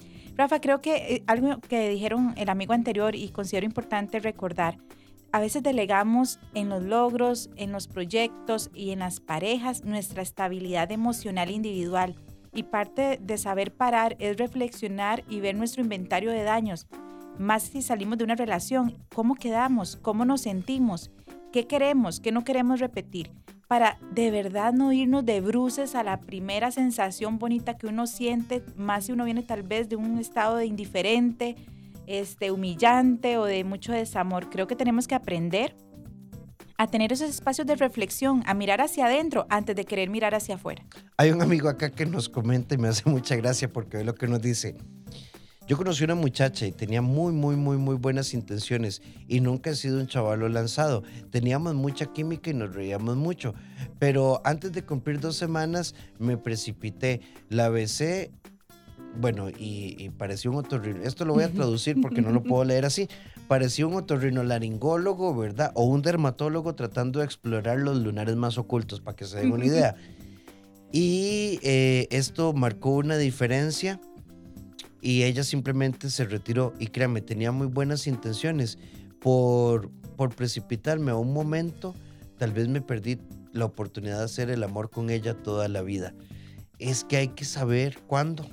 Rafa, 0.42 0.60
creo 0.60 0.82
que 0.82 0.96
eh, 0.96 1.24
algo 1.28 1.62
que 1.62 1.88
dijeron 1.88 2.34
el 2.36 2.50
amigo 2.50 2.74
anterior 2.74 3.16
y 3.16 3.30
considero 3.30 3.64
importante 3.64 4.20
recordar, 4.20 4.80
a 5.32 5.40
veces 5.40 5.62
delegamos 5.62 6.40
en 6.56 6.68
los 6.68 6.82
logros, 6.82 7.52
en 7.58 7.72
los 7.72 7.88
proyectos 7.88 8.72
y 8.74 8.90
en 8.90 9.00
las 9.00 9.20
parejas 9.20 9.84
nuestra 9.86 10.24
estabilidad 10.24 10.92
emocional 10.92 11.52
individual. 11.52 12.16
Y 12.56 12.64
parte 12.64 13.20
de 13.22 13.38
saber 13.38 13.72
parar 13.72 14.16
es 14.18 14.38
reflexionar 14.38 15.24
y 15.30 15.42
ver 15.42 15.56
nuestro 15.56 15.84
inventario 15.84 16.32
de 16.32 16.42
daños. 16.42 16.88
Más 17.38 17.62
si 17.62 17.84
salimos 17.84 18.18
de 18.18 18.24
una 18.24 18.34
relación, 18.34 18.98
cómo 19.14 19.36
quedamos, 19.36 19.96
cómo 19.98 20.26
nos 20.26 20.42
sentimos, 20.42 21.12
qué 21.52 21.68
queremos, 21.68 22.20
qué 22.20 22.32
no 22.32 22.44
queremos 22.44 22.80
repetir 22.80 23.32
para 23.72 23.98
de 24.12 24.32
verdad 24.32 24.74
no 24.74 24.92
irnos 24.92 25.26
de 25.26 25.40
bruces 25.40 25.96
a 25.96 26.04
la 26.04 26.20
primera 26.20 26.72
sensación 26.72 27.40
bonita 27.40 27.78
que 27.78 27.88
uno 27.88 28.06
siente, 28.06 28.62
más 28.76 29.06
si 29.06 29.14
uno 29.14 29.24
viene 29.24 29.44
tal 29.44 29.64
vez 29.64 29.88
de 29.88 29.96
un 29.96 30.18
estado 30.18 30.58
de 30.58 30.66
indiferente, 30.66 31.56
este, 32.06 32.52
humillante 32.52 33.38
o 33.38 33.46
de 33.46 33.64
mucho 33.64 33.94
desamor. 33.94 34.50
Creo 34.50 34.68
que 34.68 34.76
tenemos 34.76 35.08
que 35.08 35.16
aprender 35.16 35.74
a 36.78 36.88
tener 36.88 37.14
esos 37.14 37.30
espacios 37.30 37.66
de 37.66 37.78
reflexión, 37.78 38.44
a 38.46 38.54
mirar 38.54 38.82
hacia 38.82 39.06
adentro 39.06 39.46
antes 39.50 39.74
de 39.74 39.86
querer 39.86 40.10
mirar 40.10 40.36
hacia 40.36 40.56
afuera. 40.56 40.84
Hay 41.16 41.32
un 41.32 41.42
amigo 41.42 41.70
acá 41.70 41.92
que 41.92 42.06
nos 42.06 42.28
comenta 42.28 42.76
y 42.76 42.78
me 42.78 42.90
hace 42.90 43.10
mucha 43.10 43.38
gracia 43.38 43.72
porque 43.72 43.96
ve 43.96 44.04
lo 44.04 44.16
que 44.16 44.28
nos 44.28 44.42
dice. 44.42 44.76
Yo 45.72 45.78
conocí 45.78 46.04
una 46.04 46.16
muchacha 46.16 46.66
y 46.66 46.74
tenía 46.74 47.02
muy, 47.02 47.32
muy, 47.32 47.56
muy, 47.56 47.78
muy 47.78 47.96
buenas 47.96 48.34
intenciones 48.34 49.02
y 49.30 49.40
nunca 49.40 49.70
he 49.70 49.76
sido 49.76 50.02
un 50.02 50.08
chavalo 50.08 50.50
lanzado. 50.50 51.02
Teníamos 51.30 51.76
mucha 51.76 52.08
química 52.08 52.50
y 52.50 52.54
nos 52.54 52.76
reíamos 52.76 53.16
mucho. 53.16 53.54
Pero 53.98 54.42
antes 54.44 54.74
de 54.74 54.84
cumplir 54.84 55.22
dos 55.22 55.38
semanas 55.38 55.96
me 56.20 56.36
precipité, 56.36 57.22
la 57.48 57.70
besé, 57.70 58.32
bueno, 59.16 59.48
y, 59.50 60.10
pareció 60.18 60.52
un 60.52 60.58
horrible. 60.58 61.08
Esto 61.08 61.24
lo 61.24 61.36
voy 61.36 61.46
a 61.46 61.50
traducir 61.54 62.02
porque 62.02 62.22
no 62.22 62.32
lo 62.32 62.44
puedo 62.44 62.66
leer 62.66 62.84
así. 62.84 63.08
parecía 63.48 63.88
un 63.88 63.94
otorrinolaringólogo, 63.94 65.34
¿verdad? 65.38 65.72
O 65.76 65.86
un 65.86 66.02
dermatólogo 66.02 66.76
tratando 66.76 67.20
de 67.20 67.26
explorar 67.26 67.80
los 67.80 67.98
lunares 67.98 68.36
más 68.36 68.58
ocultos, 68.58 69.00
para 69.00 69.16
que 69.16 69.24
se 69.24 69.38
den 69.38 69.54
una 69.54 69.66
idea. 69.66 69.96
Y 70.92 71.60
eh, 71.64 72.10
esto 72.12 72.52
marcó 72.52 72.90
una 72.90 73.16
diferencia 73.16 74.02
y 75.02 75.24
ella 75.24 75.44
simplemente 75.44 76.10
se 76.10 76.26
retiró. 76.26 76.74
Y 76.80 76.88
créame, 76.88 77.22
tenía 77.22 77.52
muy 77.52 77.68
buenas 77.68 78.08
intenciones. 78.08 78.78
Por, 79.20 79.92
por 80.16 80.34
precipitarme 80.36 81.12
a 81.12 81.16
un 81.16 81.34
momento, 81.34 81.94
tal 82.38 82.54
vez 82.54 82.68
me 82.68 82.82
perdí 82.82 83.20
la 83.52 83.66
oportunidad 83.66 84.20
de 84.20 84.26
hacer 84.26 84.50
el 84.50 84.64
amor 84.64 84.90
con 84.90 85.10
ella 85.10 85.34
toda 85.34 85.68
la 85.68 85.82
vida. 85.82 86.14
Es 86.80 87.04
que 87.04 87.18
hay 87.18 87.28
que 87.30 87.46
saber 87.46 88.00
cuándo. 88.08 88.48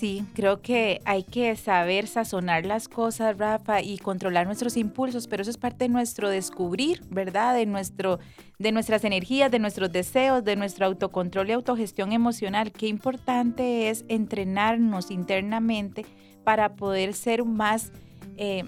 Sí, 0.00 0.24
creo 0.32 0.62
que 0.62 1.02
hay 1.04 1.22
que 1.24 1.54
saber 1.56 2.06
sazonar 2.06 2.64
las 2.64 2.88
cosas, 2.88 3.36
Rafa, 3.36 3.82
y 3.82 3.98
controlar 3.98 4.46
nuestros 4.46 4.78
impulsos, 4.78 5.26
pero 5.26 5.42
eso 5.42 5.50
es 5.50 5.58
parte 5.58 5.84
de 5.84 5.88
nuestro 5.90 6.30
descubrir, 6.30 7.02
¿verdad? 7.10 7.54
De, 7.54 7.66
nuestro, 7.66 8.18
de 8.58 8.72
nuestras 8.72 9.04
energías, 9.04 9.50
de 9.50 9.58
nuestros 9.58 9.92
deseos, 9.92 10.42
de 10.42 10.56
nuestro 10.56 10.86
autocontrol 10.86 11.50
y 11.50 11.52
autogestión 11.52 12.12
emocional. 12.12 12.72
Qué 12.72 12.86
importante 12.86 13.90
es 13.90 14.06
entrenarnos 14.08 15.10
internamente 15.10 16.06
para 16.44 16.76
poder 16.76 17.12
ser 17.12 17.44
más 17.44 17.92
eh, 18.38 18.64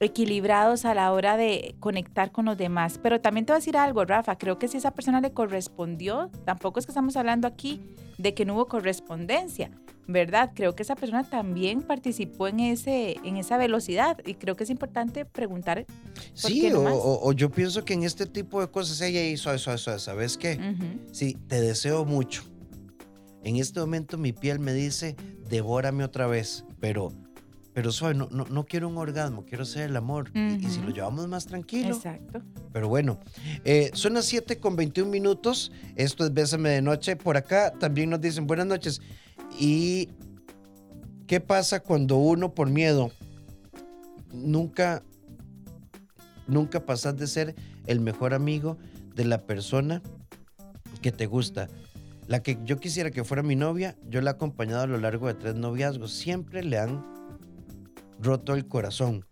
equilibrados 0.00 0.84
a 0.84 0.94
la 0.94 1.12
hora 1.12 1.36
de 1.36 1.74
conectar 1.80 2.32
con 2.32 2.46
los 2.46 2.56
demás. 2.56 2.98
Pero 3.02 3.20
también 3.20 3.46
te 3.46 3.52
voy 3.52 3.56
a 3.56 3.60
decir 3.60 3.76
algo, 3.76 4.04
Rafa, 4.04 4.36
creo 4.36 4.58
que 4.58 4.68
si 4.68 4.78
esa 4.78 4.92
persona 4.92 5.20
le 5.20 5.32
correspondió, 5.32 6.30
tampoco 6.44 6.78
es 6.78 6.86
que 6.86 6.92
estamos 6.92 7.16
hablando 7.16 7.46
aquí 7.46 7.80
de 8.18 8.34
que 8.34 8.44
no 8.44 8.54
hubo 8.54 8.66
correspondencia, 8.66 9.70
¿verdad? 10.06 10.52
Creo 10.54 10.74
que 10.74 10.82
esa 10.82 10.96
persona 10.96 11.24
también 11.24 11.82
participó 11.82 12.48
en, 12.48 12.60
ese, 12.60 13.16
en 13.24 13.36
esa 13.36 13.56
velocidad 13.56 14.18
y 14.24 14.34
creo 14.34 14.56
que 14.56 14.64
es 14.64 14.70
importante 14.70 15.24
preguntar. 15.24 15.86
sí, 16.34 16.70
o, 16.74 17.32
yo 17.32 17.50
pienso 17.50 17.84
que 17.84 17.94
en 17.94 18.04
este 18.04 18.26
tipo 18.26 18.60
de 18.60 18.68
cosas 18.68 19.00
ella 19.00 19.22
hizo 19.24 19.52
eso, 19.52 19.72
eso, 19.72 19.98
¿sabes 19.98 20.36
qué? 20.36 20.58
Sí, 21.12 21.36
te 21.48 21.60
deseo 21.60 22.04
mucho. 22.04 22.44
En 23.42 23.56
este 23.56 23.80
momento 23.80 24.16
mi 24.16 24.32
piel 24.32 24.58
me 24.58 24.72
dice, 24.72 25.16
devórame 25.48 26.04
otra 26.04 26.26
vez, 26.26 26.64
pero 26.80 27.12
pero 27.74 27.90
soy, 27.90 28.14
no, 28.14 28.28
no, 28.30 28.46
no, 28.48 28.64
quiero 28.64 28.88
un 28.88 28.96
orgasmo, 28.96 29.44
quiero 29.44 29.64
ser 29.64 29.90
el 29.90 29.96
amor. 29.96 30.30
y, 30.32 30.64
si 30.70 30.80
lo 30.80 30.90
llevamos 30.90 31.26
más 31.26 31.44
tranquilo. 31.44 31.96
Exacto. 31.96 32.40
Pero 32.72 32.88
bueno, 32.88 33.18
eh, 33.64 33.90
son 33.94 34.14
las 34.14 34.26
7 34.26 34.58
con 34.58 34.76
21 34.76 35.10
minutos. 35.10 35.72
Esto 35.96 36.24
es 36.24 36.32
Bésame 36.32 36.70
de 36.70 36.82
Noche. 36.82 37.16
Por 37.16 37.36
acá 37.36 37.72
también 37.72 38.10
nos 38.10 38.20
dicen 38.20 38.46
buenas 38.46 38.66
noches. 38.66 39.02
¿Y 39.58 40.08
qué 41.26 41.40
pasa 41.40 41.80
cuando 41.80 42.16
uno 42.16 42.54
por 42.54 42.70
miedo 42.70 43.10
nunca, 44.32 45.02
nunca 46.46 46.86
pasas 46.86 47.16
de 47.16 47.26
ser 47.26 47.56
el 47.88 47.98
mejor 47.98 48.34
amigo 48.34 48.78
de 49.16 49.24
la 49.24 49.42
persona 49.42 50.00
que 51.02 51.10
te 51.10 51.26
gusta? 51.26 51.68
La 52.28 52.40
que 52.40 52.56
yo 52.64 52.78
quisiera 52.78 53.10
que 53.10 53.24
fuera 53.24 53.42
mi 53.42 53.56
novia, 53.56 53.96
yo 54.08 54.20
la 54.20 54.30
he 54.30 54.34
acompañado 54.34 54.82
a 54.82 54.86
lo 54.86 54.98
largo 54.98 55.26
de 55.26 55.34
tres 55.34 55.56
noviazgos. 55.56 56.12
Siempre 56.12 56.62
le 56.62 56.78
han 56.78 57.13
roto 58.24 58.54
el 58.54 58.66
corazón. 58.66 59.24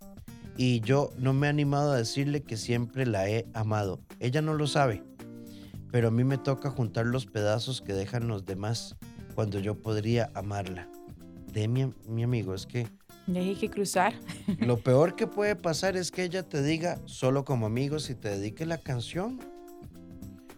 Y 0.56 0.80
yo 0.80 1.10
no 1.18 1.32
me 1.32 1.46
he 1.46 1.50
animado 1.50 1.92
a 1.92 1.96
decirle 1.96 2.42
que 2.42 2.56
siempre 2.56 3.06
la 3.06 3.28
he 3.28 3.46
amado. 3.54 4.00
Ella 4.20 4.42
no 4.42 4.54
lo 4.54 4.66
sabe. 4.66 5.02
Pero 5.90 6.08
a 6.08 6.10
mí 6.10 6.24
me 6.24 6.38
toca 6.38 6.70
juntar 6.70 7.06
los 7.06 7.26
pedazos 7.26 7.80
que 7.80 7.94
dejan 7.94 8.28
los 8.28 8.44
demás 8.44 8.96
cuando 9.34 9.58
yo 9.58 9.74
podría 9.74 10.30
amarla. 10.34 10.88
De 11.52 11.68
mi, 11.68 11.92
mi 12.06 12.22
amigo, 12.22 12.54
es 12.54 12.66
que... 12.66 12.86
hay 13.34 13.54
que 13.56 13.68
cruzar. 13.68 14.14
Lo 14.58 14.78
peor 14.78 15.16
que 15.16 15.26
puede 15.26 15.56
pasar 15.56 15.96
es 15.96 16.10
que 16.10 16.24
ella 16.24 16.42
te 16.42 16.62
diga 16.62 16.98
solo 17.04 17.44
como 17.44 17.66
amigos 17.66 18.08
y 18.10 18.14
te 18.14 18.28
dedique 18.28 18.64
la 18.64 18.78
canción. 18.78 19.38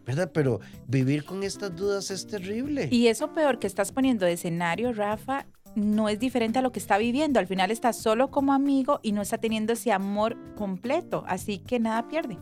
¿verdad? 0.05 0.31
Pero 0.33 0.61
vivir 0.87 1.25
con 1.25 1.43
estas 1.43 1.75
dudas 1.75 2.11
es 2.11 2.26
terrible. 2.26 2.88
Y 2.91 3.07
eso 3.09 3.33
peor 3.33 3.59
que 3.59 3.67
estás 3.67 3.93
poniendo 3.93 4.26
de 4.26 4.33
escenario, 4.33 4.93
Rafa, 4.93 5.47
no 5.75 6.09
es 6.09 6.19
diferente 6.19 6.59
a 6.59 6.62
lo 6.62 6.73
que 6.73 6.78
está 6.78 6.99
viviendo. 6.99 7.40
Al 7.40 7.47
final 7.47 7.71
está 7.71 7.93
solo 7.93 8.31
como 8.31 8.52
amigo 8.52 9.00
y 9.02 9.12
no 9.12 9.23
está 9.23 9.38
teniendo 9.38 9.73
ese 9.73 9.93
amor 9.93 10.37
completo. 10.57 11.25
Así 11.26 11.59
que 11.59 11.78
nada 11.78 12.09
pierde. 12.09 12.38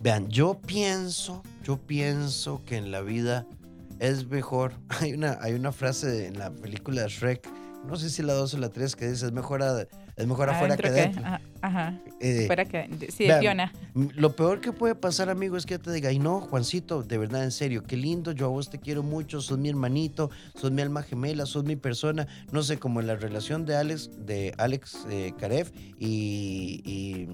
Vean, 0.00 0.28
yo 0.28 0.54
pienso, 0.54 1.42
yo 1.62 1.78
pienso 1.78 2.62
que 2.64 2.76
en 2.76 2.90
la 2.90 3.02
vida 3.02 3.46
es 4.00 4.26
mejor. 4.28 4.72
Hay 5.00 5.12
una, 5.12 5.38
hay 5.40 5.54
una 5.54 5.72
frase 5.72 6.26
en 6.26 6.38
la 6.38 6.50
película 6.50 7.06
Shrek, 7.06 7.48
no 7.86 7.96
sé 7.96 8.10
si 8.10 8.22
la 8.22 8.32
2 8.34 8.54
o 8.54 8.58
la 8.58 8.68
3, 8.68 8.96
que 8.96 9.08
dice, 9.08 9.26
es 9.26 9.32
mejor, 9.32 9.62
es 10.16 10.26
mejor 10.26 10.50
afuera 10.50 10.76
que 10.76 10.90
dentro. 10.90 11.22
ajá. 11.60 12.00
Eh, 12.20 12.48
que, 12.70 13.10
sí, 13.10 13.26
de 13.26 13.38
Fiona. 13.40 13.72
Lo 13.94 14.36
peor 14.36 14.60
que 14.60 14.72
puede 14.72 14.94
pasar, 14.94 15.30
amigo, 15.30 15.56
es 15.56 15.66
que 15.66 15.78
te 15.78 15.90
diga, 15.90 16.10
ay 16.10 16.18
no, 16.18 16.40
Juancito, 16.40 17.02
de 17.02 17.18
verdad, 17.18 17.44
en 17.44 17.50
serio, 17.50 17.82
qué 17.82 17.96
lindo, 17.96 18.32
yo 18.32 18.46
a 18.46 18.48
vos 18.48 18.70
te 18.70 18.78
quiero 18.78 19.02
mucho, 19.02 19.40
sos 19.40 19.58
mi 19.58 19.68
hermanito, 19.68 20.30
sos 20.54 20.70
mi 20.70 20.82
alma 20.82 21.02
gemela, 21.02 21.46
sos 21.46 21.64
mi 21.64 21.76
persona. 21.76 22.26
No 22.52 22.62
sé, 22.62 22.78
como 22.78 23.00
en 23.00 23.06
la 23.06 23.16
relación 23.16 23.64
de 23.64 23.76
Alex, 23.76 24.10
de 24.26 24.54
Alex 24.58 25.06
eh, 25.10 25.32
Karev 25.38 25.72
y, 25.98 26.82
y 26.84 27.28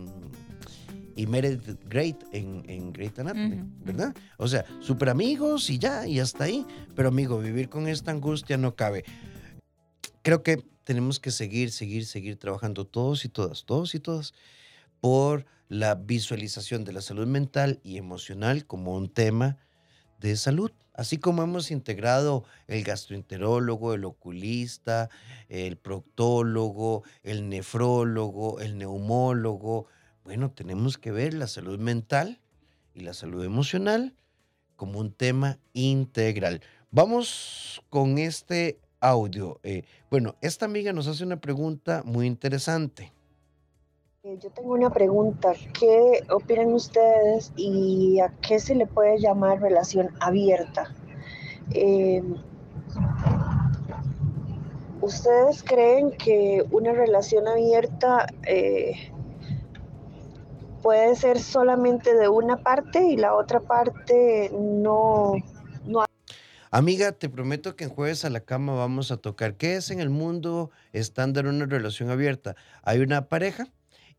y 1.18 1.26
Meredith 1.26 1.80
Great 1.88 2.22
en, 2.30 2.62
en 2.68 2.92
Great 2.92 3.18
Anatomy, 3.18 3.64
¿verdad? 3.84 4.14
O 4.36 4.46
sea, 4.46 4.64
súper 4.78 5.08
amigos 5.08 5.68
y 5.68 5.76
ya, 5.76 6.06
y 6.06 6.20
hasta 6.20 6.44
ahí. 6.44 6.64
Pero 6.94 7.08
amigo, 7.08 7.40
vivir 7.40 7.68
con 7.68 7.88
esta 7.88 8.12
angustia 8.12 8.56
no 8.56 8.76
cabe. 8.76 9.04
Creo 10.22 10.44
que 10.44 10.62
tenemos 10.88 11.20
que 11.20 11.30
seguir, 11.30 11.70
seguir, 11.70 12.06
seguir 12.06 12.38
trabajando 12.38 12.86
todos 12.86 13.26
y 13.26 13.28
todas, 13.28 13.66
todos 13.66 13.94
y 13.94 14.00
todas, 14.00 14.32
por 15.02 15.44
la 15.68 15.94
visualización 15.94 16.84
de 16.84 16.94
la 16.94 17.02
salud 17.02 17.26
mental 17.26 17.78
y 17.82 17.98
emocional 17.98 18.64
como 18.64 18.96
un 18.96 19.10
tema 19.10 19.58
de 20.18 20.34
salud. 20.34 20.72
Así 20.94 21.18
como 21.18 21.42
hemos 21.42 21.70
integrado 21.70 22.44
el 22.68 22.84
gastroenterólogo, 22.84 23.92
el 23.92 24.06
oculista, 24.06 25.10
el 25.50 25.76
proctólogo, 25.76 27.02
el 27.22 27.50
nefrólogo, 27.50 28.58
el 28.58 28.78
neumólogo, 28.78 29.88
bueno, 30.24 30.52
tenemos 30.52 30.96
que 30.96 31.12
ver 31.12 31.34
la 31.34 31.48
salud 31.48 31.78
mental 31.78 32.40
y 32.94 33.00
la 33.00 33.12
salud 33.12 33.44
emocional 33.44 34.16
como 34.74 35.00
un 35.00 35.12
tema 35.12 35.58
integral. 35.74 36.62
Vamos 36.90 37.82
con 37.90 38.16
este 38.16 38.80
audio. 39.00 39.60
Eh, 39.62 39.84
bueno, 40.10 40.34
esta 40.40 40.66
amiga 40.66 40.92
nos 40.92 41.06
hace 41.06 41.24
una 41.24 41.40
pregunta 41.40 42.02
muy 42.04 42.26
interesante. 42.26 43.12
Eh, 44.24 44.38
yo 44.42 44.50
tengo 44.50 44.72
una 44.72 44.90
pregunta. 44.90 45.52
¿Qué 45.78 46.24
opinan 46.30 46.72
ustedes 46.72 47.52
y 47.56 48.20
a 48.20 48.28
qué 48.40 48.58
se 48.58 48.74
le 48.74 48.86
puede 48.86 49.18
llamar 49.18 49.60
relación 49.60 50.10
abierta? 50.20 50.92
Em, 51.72 52.36
¿Ustedes 55.00 55.62
creen 55.62 56.10
que 56.10 56.64
una 56.72 56.92
relación 56.92 57.46
abierta 57.46 58.26
eh, 58.44 59.12
puede 60.82 61.14
ser 61.16 61.38
solamente 61.38 62.14
de 62.14 62.28
una 62.28 62.56
parte 62.56 63.04
y 63.04 63.16
la 63.16 63.34
otra 63.34 63.60
parte 63.60 64.50
no. 64.52 65.34
Amiga, 66.70 67.12
te 67.12 67.30
prometo 67.30 67.76
que 67.76 67.84
en 67.84 67.90
jueves 67.90 68.26
a 68.26 68.30
la 68.30 68.40
cama 68.40 68.74
vamos 68.74 69.10
a 69.10 69.16
tocar 69.16 69.56
qué 69.56 69.76
es 69.76 69.90
en 69.90 70.00
el 70.00 70.10
mundo 70.10 70.70
estándar 70.92 71.46
una 71.46 71.64
relación 71.64 72.10
abierta. 72.10 72.56
Hay 72.82 72.98
una 73.00 73.28
pareja 73.28 73.68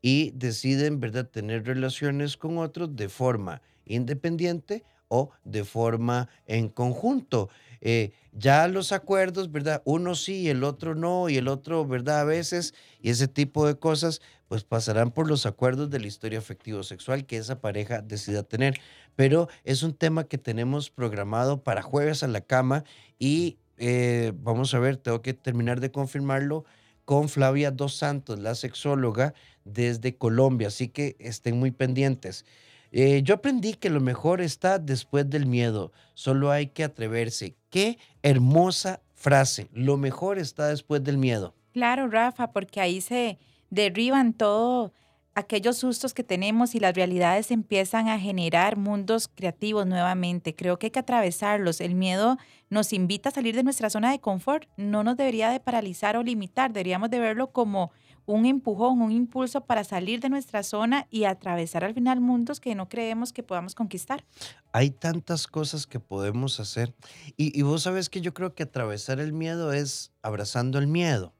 y 0.02 0.32
deciden, 0.32 0.98
¿verdad?, 0.98 1.28
tener 1.28 1.64
relaciones 1.64 2.36
con 2.36 2.58
otros 2.58 2.96
de 2.96 3.08
forma 3.08 3.62
independiente 3.84 4.82
o 5.06 5.30
de 5.44 5.64
forma 5.64 6.28
en 6.46 6.68
conjunto. 6.68 7.50
Eh, 7.80 8.10
ya 8.32 8.66
los 8.66 8.90
acuerdos, 8.90 9.52
¿verdad? 9.52 9.80
Uno 9.84 10.16
sí, 10.16 10.48
el 10.48 10.64
otro 10.64 10.96
no, 10.96 11.28
y 11.28 11.36
el 11.36 11.46
otro, 11.46 11.86
¿verdad? 11.86 12.20
A 12.20 12.24
veces, 12.24 12.74
y 13.00 13.10
ese 13.10 13.28
tipo 13.28 13.64
de 13.66 13.78
cosas, 13.78 14.20
pues 14.50 14.64
pasarán 14.64 15.12
por 15.12 15.28
los 15.28 15.46
acuerdos 15.46 15.90
de 15.90 16.00
la 16.00 16.08
historia 16.08 16.40
afectivo-sexual 16.40 17.24
que 17.24 17.36
esa 17.36 17.60
pareja 17.60 18.02
decida 18.02 18.42
tener. 18.42 18.80
Pero 19.14 19.48
es 19.62 19.84
un 19.84 19.94
tema 19.94 20.24
que 20.24 20.38
tenemos 20.38 20.90
programado 20.90 21.62
para 21.62 21.82
jueves 21.82 22.24
a 22.24 22.26
la 22.26 22.40
cama 22.40 22.82
y 23.16 23.58
eh, 23.76 24.32
vamos 24.34 24.74
a 24.74 24.80
ver, 24.80 24.96
tengo 24.96 25.22
que 25.22 25.34
terminar 25.34 25.78
de 25.78 25.92
confirmarlo 25.92 26.64
con 27.04 27.28
Flavia 27.28 27.70
Dos 27.70 27.94
Santos, 27.94 28.40
la 28.40 28.56
sexóloga 28.56 29.34
desde 29.64 30.16
Colombia, 30.16 30.66
así 30.66 30.88
que 30.88 31.14
estén 31.20 31.56
muy 31.56 31.70
pendientes. 31.70 32.44
Eh, 32.90 33.22
yo 33.22 33.36
aprendí 33.36 33.74
que 33.74 33.88
lo 33.88 34.00
mejor 34.00 34.40
está 34.40 34.80
después 34.80 35.30
del 35.30 35.46
miedo, 35.46 35.92
solo 36.14 36.50
hay 36.50 36.66
que 36.66 36.82
atreverse. 36.82 37.54
Qué 37.70 37.98
hermosa 38.24 39.00
frase, 39.14 39.68
lo 39.72 39.96
mejor 39.96 40.40
está 40.40 40.66
después 40.66 41.04
del 41.04 41.18
miedo. 41.18 41.54
Claro, 41.72 42.08
Rafa, 42.08 42.50
porque 42.50 42.80
ahí 42.80 43.00
se, 43.00 43.38
derriban 43.70 44.32
todo 44.32 44.92
aquellos 45.34 45.78
sustos 45.78 46.12
que 46.12 46.24
tenemos 46.24 46.74
y 46.74 46.80
las 46.80 46.94
realidades 46.94 47.50
empiezan 47.50 48.08
a 48.08 48.18
generar 48.18 48.76
mundos 48.76 49.28
creativos 49.28 49.86
nuevamente. 49.86 50.54
Creo 50.54 50.78
que 50.78 50.86
hay 50.86 50.90
que 50.90 50.98
atravesarlos. 50.98 51.80
El 51.80 51.94
miedo 51.94 52.36
nos 52.68 52.92
invita 52.92 53.28
a 53.30 53.32
salir 53.32 53.54
de 53.54 53.62
nuestra 53.62 53.90
zona 53.90 54.10
de 54.10 54.20
confort. 54.20 54.68
No 54.76 55.02
nos 55.04 55.16
debería 55.16 55.50
de 55.50 55.60
paralizar 55.60 56.16
o 56.16 56.22
limitar. 56.22 56.72
Deberíamos 56.72 57.10
de 57.10 57.20
verlo 57.20 57.52
como 57.52 57.92
un 58.26 58.46
empujón, 58.46 59.02
un 59.02 59.12
impulso 59.12 59.62
para 59.62 59.84
salir 59.84 60.20
de 60.20 60.28
nuestra 60.28 60.62
zona 60.62 61.06
y 61.10 61.24
atravesar 61.24 61.84
al 61.84 61.94
final 61.94 62.20
mundos 62.20 62.60
que 62.60 62.74
no 62.74 62.88
creemos 62.88 63.32
que 63.32 63.42
podamos 63.42 63.74
conquistar. 63.74 64.24
Hay 64.72 64.90
tantas 64.90 65.46
cosas 65.46 65.86
que 65.86 66.00
podemos 66.00 66.60
hacer. 66.60 66.94
Y, 67.36 67.60
vos 67.62 67.82
sabes 67.82 68.08
que 68.08 68.20
yo 68.20 68.32
creo 68.34 68.54
que 68.54 68.62
atravesar 68.62 69.20
el 69.20 69.32
miedo 69.32 69.72
es 69.72 70.12
abrazando 70.22 70.78
el 70.78 70.86
miedo. 70.86 71.34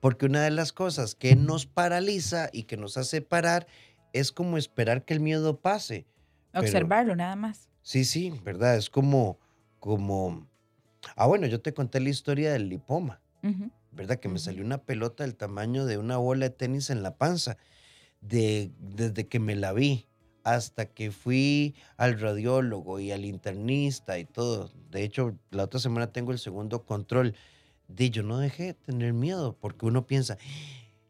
Porque 0.00 0.26
una 0.26 0.42
de 0.42 0.50
las 0.50 0.72
cosas 0.72 1.14
que 1.14 1.36
nos 1.36 1.66
paraliza 1.66 2.48
y 2.52 2.64
que 2.64 2.76
nos 2.76 2.96
hace 2.96 3.22
parar 3.22 3.66
es 4.12 4.32
como 4.32 4.58
esperar 4.58 5.04
que 5.04 5.14
el 5.14 5.20
miedo 5.20 5.60
pase. 5.60 6.06
Observarlo 6.54 7.14
nada 7.16 7.36
más. 7.36 7.68
Sí, 7.82 8.04
sí, 8.04 8.32
¿verdad? 8.44 8.76
Es 8.76 8.90
como, 8.90 9.38
como... 9.78 10.46
Ah, 11.16 11.26
bueno, 11.26 11.46
yo 11.46 11.60
te 11.60 11.72
conté 11.72 12.00
la 12.00 12.10
historia 12.10 12.52
del 12.52 12.68
lipoma. 12.68 13.20
¿Verdad? 13.92 14.18
Que 14.18 14.28
me 14.28 14.38
salió 14.38 14.64
una 14.64 14.78
pelota 14.78 15.24
del 15.24 15.36
tamaño 15.36 15.86
de 15.86 15.98
una 15.98 16.16
bola 16.16 16.48
de 16.48 16.54
tenis 16.54 16.90
en 16.90 17.02
la 17.02 17.16
panza. 17.16 17.56
De, 18.20 18.70
desde 18.78 19.26
que 19.26 19.40
me 19.40 19.56
la 19.56 19.72
vi 19.72 20.06
hasta 20.44 20.86
que 20.86 21.10
fui 21.10 21.74
al 21.96 22.18
radiólogo 22.20 23.00
y 23.00 23.12
al 23.12 23.24
internista 23.24 24.18
y 24.18 24.24
todo. 24.24 24.70
De 24.90 25.02
hecho, 25.02 25.36
la 25.50 25.64
otra 25.64 25.80
semana 25.80 26.12
tengo 26.12 26.32
el 26.32 26.38
segundo 26.38 26.84
control. 26.84 27.34
De 27.88 28.10
yo 28.10 28.22
no 28.22 28.38
dejé 28.38 28.64
de 28.64 28.74
tener 28.74 29.12
miedo 29.12 29.56
porque 29.60 29.86
uno 29.86 30.06
piensa, 30.06 30.38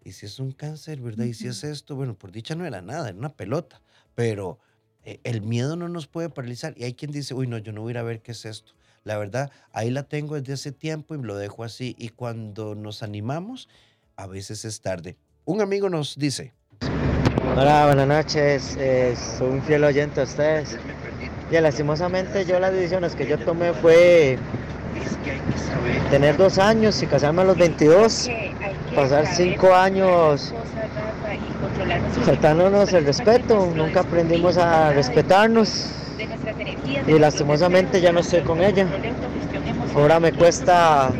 ¿y 0.04 0.12
si 0.12 0.26
es 0.26 0.38
un 0.38 0.52
cáncer, 0.52 1.00
verdad? 1.00 1.24
¿Y 1.24 1.34
si 1.34 1.48
es 1.48 1.64
esto? 1.64 1.96
Bueno, 1.96 2.14
por 2.16 2.32
dicha 2.32 2.54
no 2.54 2.66
era 2.66 2.82
nada, 2.82 3.08
era 3.08 3.18
una 3.18 3.34
pelota. 3.34 3.80
Pero 4.14 4.58
eh, 5.04 5.20
el 5.24 5.42
miedo 5.42 5.76
no 5.76 5.88
nos 5.88 6.06
puede 6.06 6.28
paralizar. 6.28 6.74
Y 6.76 6.84
hay 6.84 6.94
quien 6.94 7.12
dice, 7.12 7.34
uy, 7.34 7.46
no, 7.46 7.58
yo 7.58 7.72
no 7.72 7.82
voy 7.82 7.90
a 7.90 7.92
ir 7.92 7.98
a 7.98 8.02
ver 8.02 8.22
qué 8.22 8.32
es 8.32 8.44
esto. 8.44 8.72
La 9.04 9.18
verdad, 9.18 9.50
ahí 9.72 9.90
la 9.90 10.04
tengo 10.04 10.36
desde 10.36 10.52
hace 10.52 10.72
tiempo 10.72 11.14
y 11.14 11.22
lo 11.22 11.36
dejo 11.36 11.64
así. 11.64 11.96
Y 11.98 12.10
cuando 12.10 12.74
nos 12.74 13.02
animamos, 13.02 13.68
a 14.16 14.26
veces 14.26 14.64
es 14.64 14.80
tarde. 14.80 15.16
Un 15.44 15.60
amigo 15.60 15.88
nos 15.88 16.16
dice. 16.16 16.52
Hola, 17.56 17.86
buenas 17.86 18.06
noches. 18.06 18.76
Eh, 18.78 19.16
soy 19.38 19.50
un 19.50 19.62
fiel 19.62 19.82
oyente 19.82 20.20
a 20.20 20.24
ustedes. 20.24 20.78
Y 21.50 21.60
lastimosamente 21.60 22.44
yo 22.44 22.60
las 22.60 22.72
decisiones 22.72 23.16
que 23.16 23.26
yo 23.26 23.38
tomé 23.38 23.72
fue 23.74 24.38
tener 26.10 26.36
dos 26.36 26.58
años 26.58 27.02
y 27.02 27.06
casarme 27.06 27.42
a 27.42 27.44
los 27.44 27.58
22, 27.58 28.30
pasar 28.94 29.26
cinco 29.26 29.74
años 29.74 30.54
faltándonos 32.24 32.92
el 32.92 33.04
respeto, 33.04 33.72
nunca 33.74 34.00
aprendimos 34.00 34.56
a 34.56 34.92
respetarnos 34.92 36.01
y 37.06 37.18
lastimosamente 37.18 38.00
ya 38.00 38.12
no 38.12 38.20
estoy 38.20 38.42
con 38.42 38.62
ella. 38.62 38.86
Ahora 39.94 40.20
me 40.20 40.32
cuesta 40.32 41.12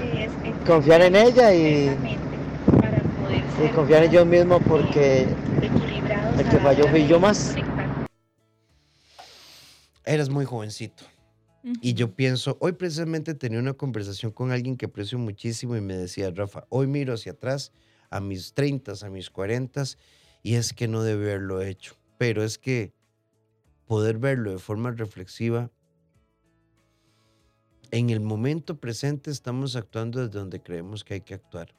confiar 0.66 1.02
en 1.02 1.16
ella 1.16 1.52
y, 1.54 1.90
y 3.64 3.68
confiar 3.74 4.04
en 4.04 4.12
yo 4.12 4.24
mismo 4.24 4.60
porque 4.60 5.26
el 6.38 6.48
que 6.48 6.58
falló 6.58 6.88
fui 6.88 7.06
yo 7.06 7.20
más. 7.20 7.54
Eres 10.04 10.28
muy 10.28 10.44
jovencito. 10.44 11.04
Y 11.80 11.94
yo 11.94 12.12
pienso, 12.12 12.56
hoy 12.60 12.72
precisamente 12.72 13.34
tenía 13.34 13.60
una 13.60 13.74
conversación 13.74 14.32
con 14.32 14.50
alguien 14.50 14.76
que 14.76 14.86
aprecio 14.86 15.16
muchísimo 15.16 15.76
y 15.76 15.80
me 15.80 15.96
decía, 15.96 16.32
Rafa, 16.34 16.64
hoy 16.70 16.88
miro 16.88 17.14
hacia 17.14 17.32
atrás 17.32 17.70
a 18.10 18.20
mis 18.20 18.52
30, 18.52 18.94
a 19.00 19.10
mis 19.10 19.30
40 19.30 19.84
y 20.42 20.56
es 20.56 20.72
que 20.72 20.88
no 20.88 21.04
debe 21.04 21.30
haberlo 21.30 21.62
hecho. 21.62 21.94
Pero 22.18 22.42
es 22.42 22.58
que 22.58 22.92
poder 23.92 24.16
verlo 24.16 24.52
de 24.52 24.58
forma 24.58 24.90
reflexiva, 24.92 25.70
en 27.90 28.08
el 28.08 28.20
momento 28.20 28.80
presente 28.80 29.30
estamos 29.30 29.76
actuando 29.76 30.20
desde 30.20 30.38
donde 30.38 30.62
creemos 30.62 31.04
que 31.04 31.12
hay 31.12 31.20
que 31.20 31.34
actuar. 31.34 31.74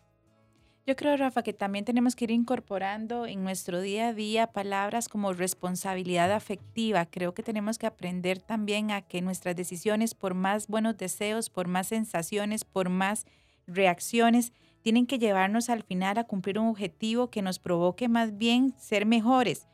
Yo 0.86 0.96
creo, 0.96 1.18
Rafa, 1.18 1.42
que 1.42 1.54
también 1.54 1.86
tenemos 1.86 2.16
que 2.16 2.26
ir 2.26 2.30
incorporando 2.30 3.26
en 3.26 3.44
nuestro 3.44 3.82
día 3.82 4.10
a 4.10 4.14
día 4.14 4.46
palabras 4.46 5.10
como 5.10 5.34
responsabilidad 5.34 6.32
afectiva. 6.32 7.08
Creo 7.08 7.34
que 7.34 7.42
tenemos 7.42 7.80
que 7.80 7.88
aprender 7.88 8.40
también 8.40 8.92
a 8.92 9.02
que 9.02 9.24
nuestras 9.24 9.56
decisiones, 9.56 10.14
por 10.14 10.36
más 10.36 10.68
buenos 10.68 10.96
deseos, 10.96 11.50
por 11.50 11.68
más 11.68 11.88
sensaciones, 11.88 12.64
por 12.64 12.90
más 12.90 13.26
reacciones, 13.66 14.54
tienen 14.84 15.08
que 15.08 15.18
llevarnos 15.18 15.68
al 15.68 15.82
final 15.82 16.20
a 16.20 16.26
cumplir 16.26 16.60
un 16.60 16.68
objetivo 16.68 17.32
que 17.32 17.42
nos 17.42 17.58
provoque 17.58 18.08
más 18.08 18.38
bien 18.38 18.76
ser 18.78 19.08
mejores, 19.08 19.68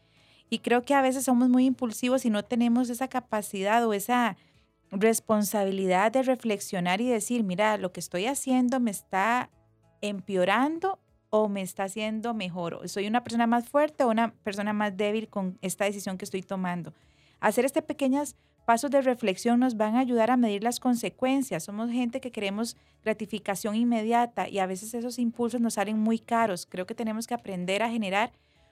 y 0.50 0.60
creo 0.60 0.84
que 0.84 0.94
a 0.94 1.02
veces 1.02 1.26
somos 1.26 1.50
muy 1.50 1.66
impulsivos 1.66 2.26
y 2.26 2.30
no 2.30 2.44
tenemos 2.44 2.90
esa 2.90 3.08
capacidad 3.08 3.86
o 3.86 3.94
esa 3.94 4.36
responsabilidad 4.92 6.12
de 6.12 6.24
reflexionar 6.24 7.02
y 7.02 7.08
decir, 7.08 7.44
mira, 7.44 7.78
lo 7.78 7.92
que 7.92 8.00
estoy 8.00 8.26
haciendo 8.26 8.80
me 8.80 8.92
está 8.92 9.50
empeorando 10.02 11.00
o 11.30 11.48
me 11.48 11.62
está 11.62 11.84
haciendo 11.84 12.34
mejor. 12.34 12.88
¿Soy 12.90 13.08
una 13.08 13.24
persona 13.24 13.46
más 13.46 13.70
fuerte 13.70 14.04
o 14.04 14.10
una 14.10 14.34
persona 14.44 14.74
más 14.74 14.98
débil 14.98 15.30
con 15.30 15.60
esta 15.62 15.86
decisión 15.86 16.18
que 16.18 16.26
estoy 16.26 16.42
tomando? 16.42 16.94
Hacer 17.40 17.66
este 17.66 17.84
pequeños 17.84 18.36
pasos 18.66 18.92
de 18.92 19.02
reflexión 19.02 19.60
nos 19.60 19.78
van 19.78 19.96
a 19.96 20.00
ayudar 20.00 20.32
a 20.32 20.38
medir 20.38 20.64
las 20.64 20.80
consecuencias. 20.80 21.64
Somos 21.64 21.92
gente 21.92 22.20
que 22.20 22.32
queremos 22.32 22.76
gratificación 23.04 23.76
inmediata 23.76 24.50
y 24.50 24.60
a 24.60 24.66
veces 24.66 24.94
esos 24.94 25.20
impulsos 25.20 25.62
nos 25.62 25.76
salen 25.76 26.00
muy 26.00 26.20
caros. 26.20 26.66
Creo 26.68 26.86
que 26.86 26.96
tenemos 26.96 27.28
que 27.28 27.36
aprender 27.36 27.84
a 27.84 27.90
generar 27.90 28.32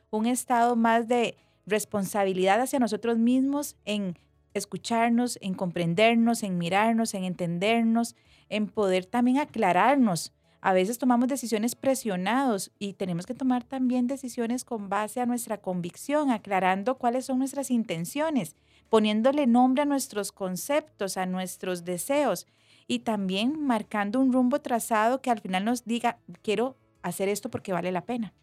un 0.09 0.25
estado 0.25 0.75
más 0.75 1.07
de 1.07 1.35
responsabilidad 1.67 2.59
hacia 2.61 2.79
nosotros 2.79 3.19
mismos 3.19 3.75
en 3.85 4.17
escucharnos, 4.53 5.37
en 5.41 5.53
comprendernos, 5.53 6.41
en 6.41 6.57
mirarnos, 6.57 7.13
en 7.13 7.25
entendernos, 7.25 8.15
en 8.49 8.67
poder 8.67 9.05
también 9.05 9.37
aclararnos. 9.37 10.33
A 10.61 10.73
veces 10.73 10.97
tomamos 10.97 11.27
decisiones 11.27 11.75
presionados 11.75 12.71
y 12.79 12.93
tenemos 12.93 13.25
que 13.27 13.35
tomar 13.35 13.63
también 13.63 14.07
decisiones 14.07 14.63
con 14.65 14.89
base 14.89 15.21
a 15.21 15.25
nuestra 15.27 15.59
convicción, 15.59 16.31
aclarando 16.31 16.97
cuáles 16.97 17.25
son 17.25 17.39
nuestras 17.39 17.69
intenciones, 17.69 18.55
poniéndole 18.89 19.45
nombre 19.45 19.83
a 19.83 19.85
nuestros 19.85 20.31
conceptos, 20.31 21.17
a 21.17 21.25
nuestros 21.25 21.85
deseos 21.85 22.47
y 22.87 22.99
también 22.99 23.65
marcando 23.65 24.19
un 24.19 24.33
rumbo 24.33 24.59
trazado 24.61 25.21
que 25.21 25.29
al 25.29 25.41
final 25.41 25.65
nos 25.65 25.85
diga, 25.85 26.17
quiero 26.41 26.75
hacer 27.03 27.29
esto 27.29 27.49
porque 27.49 27.73
vale 27.73 27.91
la 27.91 28.05
pena. 28.05 28.33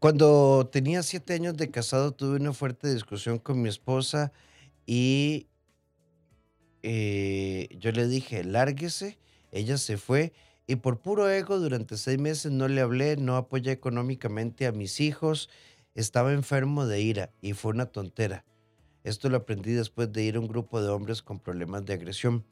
Cuando 0.00 0.66
tenía 0.72 1.02
siete 1.02 1.34
años 1.34 1.58
de 1.58 1.70
casado 1.70 2.12
tuve 2.12 2.36
una 2.36 2.54
fuerte 2.54 2.90
discusión 2.90 3.38
con 3.38 3.60
mi 3.60 3.68
esposa 3.68 4.32
y 4.86 5.46
eh, 6.82 7.68
yo 7.78 7.92
le 7.92 8.08
dije, 8.08 8.42
lárguese, 8.42 9.18
ella 9.52 9.76
se 9.76 9.98
fue 9.98 10.32
y 10.66 10.76
por 10.76 11.00
puro 11.00 11.28
ego 11.28 11.58
durante 11.58 11.98
seis 11.98 12.18
meses 12.18 12.50
no 12.50 12.66
le 12.66 12.80
hablé, 12.80 13.18
no 13.18 13.36
apoyé 13.36 13.72
económicamente 13.72 14.66
a 14.66 14.72
mis 14.72 15.00
hijos, 15.00 15.50
estaba 15.94 16.32
enfermo 16.32 16.86
de 16.86 17.02
ira 17.02 17.30
y 17.42 17.52
fue 17.52 17.72
una 17.72 17.84
tontera. 17.84 18.46
Esto 19.04 19.28
lo 19.28 19.36
aprendí 19.36 19.72
después 19.72 20.10
de 20.10 20.22
ir 20.22 20.36
a 20.36 20.40
un 20.40 20.48
grupo 20.48 20.80
de 20.80 20.88
hombres 20.88 21.20
con 21.20 21.40
problemas 21.40 21.84
de 21.84 21.92
agresión. 21.92 22.46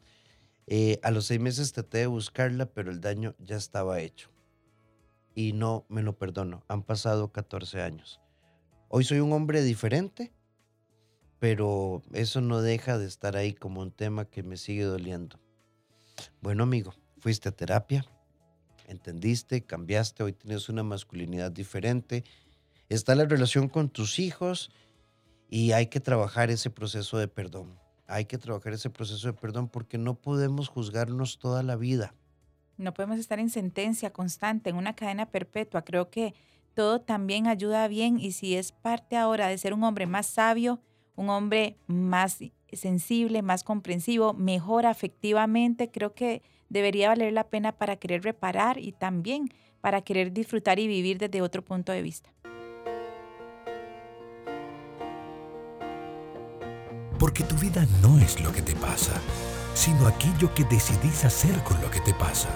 Eh, 0.67 1.01
a 1.03 1.11
los 1.11 1.25
seis 1.25 1.41
meses 1.41 1.73
traté 1.73 1.97
de 1.97 2.09
buscarla, 2.09 2.67
pero 2.67 2.91
el 2.91 3.01
daño 3.01 3.35
ya 3.39 3.57
estaba 3.57 4.01
hecho 4.01 4.29
y 5.39 5.53
no 5.53 5.87
me 5.89 6.03
lo 6.03 6.19
perdono. 6.19 6.65
Han 6.67 6.83
pasado 6.83 7.31
14 7.31 7.81
años. 7.81 8.21
Hoy 8.89 9.05
soy 9.05 9.21
un 9.21 9.33
hombre 9.33 9.63
diferente, 9.63 10.33
pero 11.39 12.03
eso 12.13 12.41
no 12.41 12.61
deja 12.61 12.99
de 12.99 13.07
estar 13.07 13.37
ahí 13.37 13.53
como 13.53 13.81
un 13.81 13.93
tema 13.93 14.25
que 14.25 14.43
me 14.43 14.57
sigue 14.57 14.83
doliendo. 14.83 15.39
Bueno, 16.43 16.65
amigo, 16.65 16.93
fuiste 17.21 17.49
a 17.49 17.53
terapia, 17.53 18.05
entendiste, 18.89 19.65
cambiaste, 19.65 20.25
hoy 20.25 20.33
tienes 20.33 20.69
una 20.69 20.83
masculinidad 20.83 21.53
diferente, 21.53 22.25
está 22.89 23.15
la 23.15 23.25
relación 23.25 23.69
con 23.69 23.91
tus 23.91 24.19
hijos 24.19 24.73
y 25.49 25.71
hay 25.71 25.87
que 25.87 26.01
trabajar 26.01 26.51
ese 26.51 26.71
proceso 26.71 27.17
de 27.17 27.29
perdón. 27.29 27.79
Hay 28.09 28.25
que 28.25 28.39
trabajar 28.39 28.73
ese 28.73 28.91
proceso 28.91 29.29
de 29.29 29.35
perdón 29.35 29.69
porque 29.69 29.99
no 29.99 30.21
podemos 30.21 30.67
juzgarnos 30.67 31.39
toda 31.39 31.63
la 31.63 31.77
vida. 31.77 32.13
No 32.79 32.95
podemos 32.95 33.19
estar 33.19 33.41
en 33.41 33.51
sentencia 33.51 34.13
constante, 34.13 34.71
en 34.71 34.77
una 34.77 34.95
cadena 34.95 35.27
perpetua. 35.27 35.83
Creo 35.83 36.11
que 36.11 36.35
todo 36.75 37.01
también 37.01 37.49
ayuda 37.49 37.89
bien 37.89 38.21
y 38.21 38.31
si 38.33 38.55
es 38.55 38.71
parte 38.71 39.17
ahora 39.17 39.49
de 39.49 39.59
ser 39.59 39.75
un 39.75 39.83
hombre 39.83 40.07
más 40.07 40.27
sabio, 40.27 40.81
un 41.17 41.29
hombre 41.29 41.77
más 41.89 42.39
sensible, 42.73 43.43
más 43.43 43.65
comprensivo, 43.65 44.33
mejor 44.33 44.87
afectivamente, 44.87 45.91
creo 45.91 46.15
que 46.15 46.43
debería 46.69 47.09
valer 47.09 47.33
la 47.33 47.49
pena 47.49 47.73
para 47.73 47.97
querer 47.97 48.23
reparar 48.23 48.79
y 48.79 48.93
también 48.93 49.49
para 49.81 50.03
querer 50.03 50.33
disfrutar 50.33 50.79
y 50.79 50.87
vivir 50.87 51.19
desde 51.19 51.43
otro 51.43 51.65
punto 51.65 51.91
de 51.91 52.03
vista. 52.03 52.33
Porque 57.19 57.43
tu 57.43 57.57
vida 57.57 57.85
no 58.01 58.19
es 58.21 58.41
lo 58.41 58.53
que 58.53 58.63
te 58.63 58.77
pasa, 58.77 59.21
sino 59.79 60.09
aquello 60.09 60.53
que 60.55 60.65
decidís 60.65 61.25
hacer 61.25 61.63
con 61.63 61.81
lo 61.81 61.89
que 61.89 62.01
te 62.01 62.13
pasa. 62.13 62.49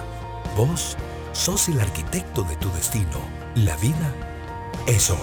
Vos 0.57 0.97
sos 1.31 1.69
el 1.69 1.79
arquitecto 1.79 2.43
de 2.43 2.57
tu 2.57 2.69
destino. 2.71 3.21
La 3.55 3.77
vida 3.77 4.13
es 4.87 5.09
hoy. 5.09 5.17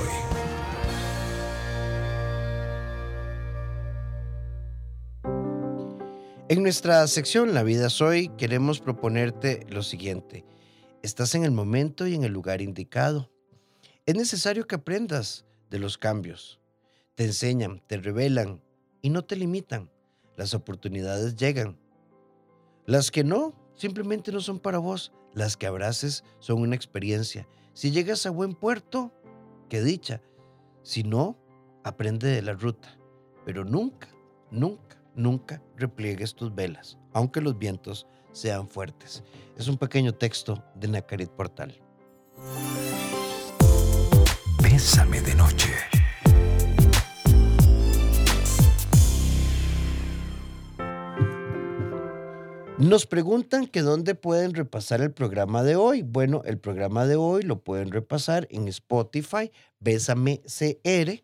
En 6.49 6.63
nuestra 6.63 7.07
sección 7.07 7.53
La 7.53 7.63
vida 7.63 7.89
es 7.89 8.01
hoy 8.01 8.31
queremos 8.31 8.81
proponerte 8.81 9.67
lo 9.69 9.83
siguiente. 9.83 10.47
Estás 11.03 11.35
en 11.35 11.45
el 11.45 11.51
momento 11.51 12.07
y 12.07 12.15
en 12.15 12.25
el 12.25 12.33
lugar 12.33 12.63
indicado. 12.63 13.31
Es 14.07 14.15
necesario 14.15 14.67
que 14.67 14.77
aprendas 14.77 15.45
de 15.69 15.79
los 15.79 15.99
cambios. 15.99 16.61
Te 17.15 17.25
enseñan, 17.27 17.83
te 17.87 17.99
revelan 17.99 18.63
y 19.03 19.11
no 19.11 19.23
te 19.23 19.37
limitan. 19.37 19.91
Las 20.37 20.55
oportunidades 20.55 21.37
llegan. 21.37 21.77
Las 22.87 23.11
que 23.11 23.25
no, 23.25 23.55
simplemente 23.75 24.33
no 24.33 24.41
son 24.41 24.59
para 24.59 24.79
vos. 24.79 25.13
Las 25.33 25.57
que 25.57 25.67
abraces 25.67 26.25
son 26.41 26.61
una 26.61 26.75
experiencia. 26.75 27.47
Si 27.73 27.91
llegas 27.91 28.27
a 28.27 28.31
buen 28.31 28.55
puerto, 28.55 29.13
qué 29.69 29.83
dicha. 29.83 30.21
Si 30.83 31.03
no, 31.03 31.39
aprende 31.85 32.29
de 32.29 32.43
la 32.43 32.53
ruta. 32.53 32.99
Pero 33.45 33.65
nunca, 33.65 34.09
nunca, 34.51 35.01
nunca 35.15 35.63
repliegues 35.77 36.35
tus 36.35 36.55
velas, 36.55 36.99
aunque 37.13 37.41
los 37.41 37.59
vientos 37.59 38.07
sean 38.33 38.69
fuertes. 38.69 39.23
Es 39.57 39.69
un 39.69 39.77
pequeño 39.77 40.13
texto 40.13 40.63
de 40.75 40.89
Nacarit 40.89 41.31
Portal. 41.31 41.81
Bésame 44.63 45.21
de 45.21 45.35
noche. 45.35 46.00
Nos 52.81 53.05
preguntan 53.05 53.67
que 53.67 53.83
dónde 53.83 54.15
pueden 54.15 54.55
repasar 54.55 55.03
el 55.03 55.13
programa 55.13 55.63
de 55.63 55.77
hoy. 55.77 56.01
Bueno, 56.01 56.41
el 56.47 56.57
programa 56.57 57.07
de 57.07 57.15
hoy 57.15 57.43
lo 57.43 57.63
pueden 57.63 57.91
repasar 57.91 58.49
en 58.51 58.69
Spotify, 58.69 59.53
Bésame 59.81 60.41
CR. 60.47 61.23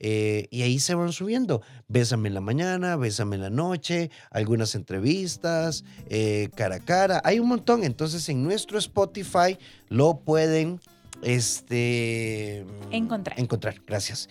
Eh, 0.00 0.48
y 0.50 0.62
ahí 0.62 0.80
se 0.80 0.94
van 0.94 1.12
subiendo. 1.12 1.60
Bésame 1.88 2.28
en 2.28 2.34
la 2.34 2.40
mañana, 2.40 2.96
bésame 2.96 3.36
en 3.36 3.42
la 3.42 3.50
noche, 3.50 4.10
algunas 4.30 4.74
entrevistas, 4.74 5.84
eh, 6.08 6.48
cara 6.56 6.76
a 6.76 6.80
cara. 6.80 7.20
Hay 7.22 7.38
un 7.38 7.48
montón. 7.48 7.84
Entonces 7.84 8.26
en 8.30 8.42
nuestro 8.42 8.78
Spotify 8.78 9.58
lo 9.90 10.20
pueden 10.20 10.80
este, 11.20 12.64
encontrar. 12.90 13.38
Encontrar, 13.38 13.74
gracias. 13.86 14.30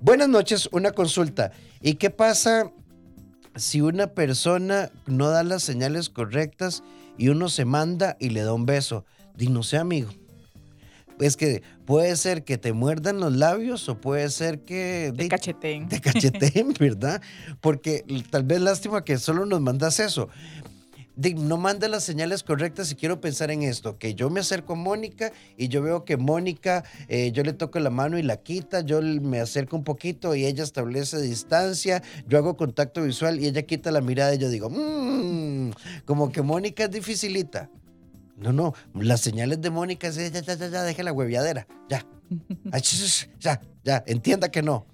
Buenas 0.00 0.28
noches, 0.28 0.68
una 0.70 0.92
consulta. 0.92 1.50
¿Y 1.80 1.94
qué 1.94 2.10
pasa 2.10 2.70
si 3.56 3.80
una 3.80 4.08
persona 4.08 4.90
no 5.06 5.28
da 5.28 5.42
las 5.42 5.62
señales 5.62 6.08
correctas 6.08 6.82
y 7.18 7.28
uno 7.28 7.48
se 7.48 7.64
manda 7.64 8.16
y 8.18 8.30
le 8.30 8.42
da 8.42 8.52
un 8.52 8.66
beso, 8.66 9.04
no 9.38 9.62
sé 9.62 9.76
amigo. 9.76 10.10
Es 11.20 11.36
que 11.36 11.62
puede 11.84 12.16
ser 12.16 12.42
que 12.42 12.58
te 12.58 12.72
muerdan 12.72 13.20
los 13.20 13.36
labios 13.36 13.88
o 13.88 14.00
puede 14.00 14.28
ser 14.30 14.60
que... 14.60 15.12
Te 15.16 15.28
cacheteen. 15.28 15.88
Te 15.88 16.00
cacheteen, 16.00 16.74
¿verdad? 16.80 17.20
Porque 17.60 18.04
tal 18.30 18.42
vez 18.42 18.60
lástima 18.60 19.04
que 19.04 19.18
solo 19.18 19.46
nos 19.46 19.60
mandas 19.60 20.00
eso 20.00 20.28
no 21.16 21.56
manda 21.58 21.88
las 21.88 22.04
señales 22.04 22.42
correctas 22.42 22.90
y 22.90 22.94
quiero 22.94 23.20
pensar 23.20 23.50
en 23.50 23.62
esto, 23.62 23.98
que 23.98 24.14
yo 24.14 24.30
me 24.30 24.40
acerco 24.40 24.72
a 24.72 24.76
Mónica 24.76 25.32
y 25.56 25.68
yo 25.68 25.82
veo 25.82 26.04
que 26.04 26.16
Mónica, 26.16 26.84
eh, 27.08 27.32
yo 27.32 27.42
le 27.42 27.52
toco 27.52 27.78
la 27.80 27.90
mano 27.90 28.18
y 28.18 28.22
la 28.22 28.38
quita, 28.38 28.80
yo 28.80 29.02
me 29.02 29.40
acerco 29.40 29.76
un 29.76 29.84
poquito 29.84 30.34
y 30.34 30.46
ella 30.46 30.64
establece 30.64 31.20
distancia, 31.20 32.02
yo 32.26 32.38
hago 32.38 32.56
contacto 32.56 33.02
visual 33.02 33.40
y 33.40 33.46
ella 33.46 33.62
quita 33.62 33.90
la 33.90 34.00
mirada 34.00 34.34
y 34.34 34.38
yo 34.38 34.48
digo, 34.48 34.70
mmm, 34.70 35.72
como 36.04 36.32
que 36.32 36.42
Mónica 36.42 36.84
es 36.84 36.90
dificilita. 36.90 37.68
No, 38.36 38.52
no, 38.52 38.74
las 38.94 39.20
señales 39.20 39.60
de 39.60 39.70
Mónica 39.70 40.08
es, 40.08 40.16
ya, 40.16 40.28
ya, 40.28 40.54
ya, 40.54 40.68
ya, 40.68 40.82
deje 40.82 41.02
la 41.02 41.12
hueviadera, 41.12 41.66
ya. 41.88 42.04
ya, 43.40 43.60
ya, 43.84 44.02
entienda 44.06 44.50
que 44.50 44.62
no. 44.62 44.86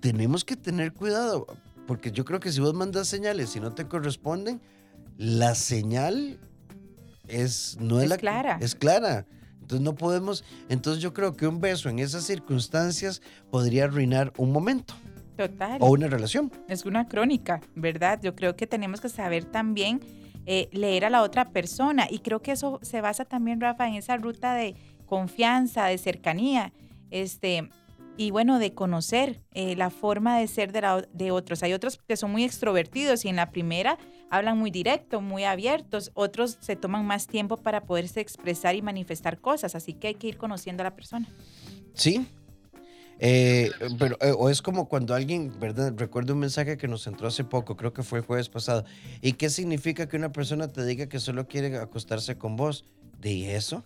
tenemos 0.00 0.44
que 0.44 0.56
tener 0.56 0.92
cuidado 0.92 1.46
porque 1.90 2.12
yo 2.12 2.24
creo 2.24 2.38
que 2.38 2.52
si 2.52 2.60
vos 2.60 2.72
mandas 2.72 3.08
señales 3.08 3.56
y 3.56 3.58
no 3.58 3.72
te 3.72 3.88
corresponden, 3.88 4.60
la 5.16 5.56
señal 5.56 6.38
es, 7.26 7.78
no 7.80 8.00
es, 8.00 8.08
la, 8.08 8.16
clara. 8.16 8.58
Es 8.60 8.76
clara. 8.76 9.26
Entonces 9.60 9.80
no 9.80 9.96
podemos, 9.96 10.44
entonces 10.68 11.02
yo 11.02 11.12
creo 11.12 11.36
que 11.36 11.48
un 11.48 11.60
beso 11.60 11.88
en 11.88 11.98
esas 11.98 12.22
circunstancias 12.22 13.20
podría 13.50 13.86
arruinar 13.86 14.32
un 14.36 14.52
momento. 14.52 14.94
Total. 15.36 15.78
O 15.80 15.90
una 15.90 16.06
relación. 16.06 16.52
Es 16.68 16.84
una 16.84 17.08
crónica, 17.08 17.60
¿verdad? 17.74 18.20
Yo 18.22 18.36
creo 18.36 18.54
que 18.54 18.68
tenemos 18.68 19.00
que 19.00 19.08
saber 19.08 19.44
también 19.44 19.98
eh, 20.46 20.68
leer 20.70 21.06
a 21.06 21.10
la 21.10 21.22
otra 21.22 21.50
persona 21.50 22.06
y 22.08 22.20
creo 22.20 22.40
que 22.40 22.52
eso 22.52 22.78
se 22.82 23.00
basa 23.00 23.24
también, 23.24 23.60
Rafa, 23.60 23.88
en 23.88 23.94
esa 23.94 24.16
ruta 24.16 24.54
de 24.54 24.76
confianza, 25.06 25.86
de 25.86 25.98
cercanía. 25.98 26.72
Este, 27.10 27.68
y 28.16 28.30
bueno, 28.30 28.58
de 28.58 28.74
conocer 28.74 29.40
eh, 29.52 29.76
la 29.76 29.90
forma 29.90 30.38
de 30.38 30.46
ser 30.46 30.72
de, 30.72 31.06
de, 31.12 31.30
otros. 31.30 31.62
Hay 31.62 31.72
otros 31.72 31.98
que 32.06 32.16
son 32.16 32.30
muy 32.30 32.44
extrovertidos 32.44 33.24
y 33.24 33.28
en 33.28 33.36
la 33.36 33.50
primera 33.50 33.98
hablan 34.30 34.58
muy 34.58 34.70
directo, 34.70 35.20
muy 35.20 35.44
abiertos. 35.44 36.10
Otros 36.14 36.58
se 36.60 36.76
toman 36.76 37.06
más 37.06 37.26
tiempo 37.26 37.56
para 37.56 37.82
poderse 37.82 38.20
expresar 38.20 38.74
y 38.74 38.82
manifestar 38.82 39.40
cosas. 39.40 39.74
Así 39.74 39.94
que 39.94 40.08
hay 40.08 40.14
que 40.14 40.28
ir 40.28 40.36
conociendo 40.36 40.82
a 40.82 40.84
la 40.84 40.94
persona. 40.94 41.28
Sí. 41.94 42.26
Eh, 43.22 43.70
pero 43.98 44.16
eh, 44.22 44.32
o 44.36 44.48
es 44.48 44.62
como 44.62 44.88
cuando 44.88 45.14
alguien, 45.14 45.52
¿verdad? 45.60 45.92
Recuerdo 45.94 46.32
un 46.32 46.40
mensaje 46.40 46.78
que 46.78 46.88
nos 46.88 47.06
entró 47.06 47.28
hace 47.28 47.44
poco, 47.44 47.76
creo 47.76 47.92
que 47.92 48.02
fue 48.02 48.20
el 48.20 48.24
jueves 48.24 48.48
pasado. 48.48 48.84
¿Y 49.20 49.34
qué 49.34 49.50
significa 49.50 50.08
que 50.08 50.16
una 50.16 50.32
persona 50.32 50.68
te 50.68 50.84
diga 50.86 51.06
que 51.06 51.20
solo 51.20 51.46
quiere 51.46 51.76
acostarse 51.76 52.38
con 52.38 52.56
vos? 52.56 52.86
¿De 53.20 53.54
eso? 53.54 53.84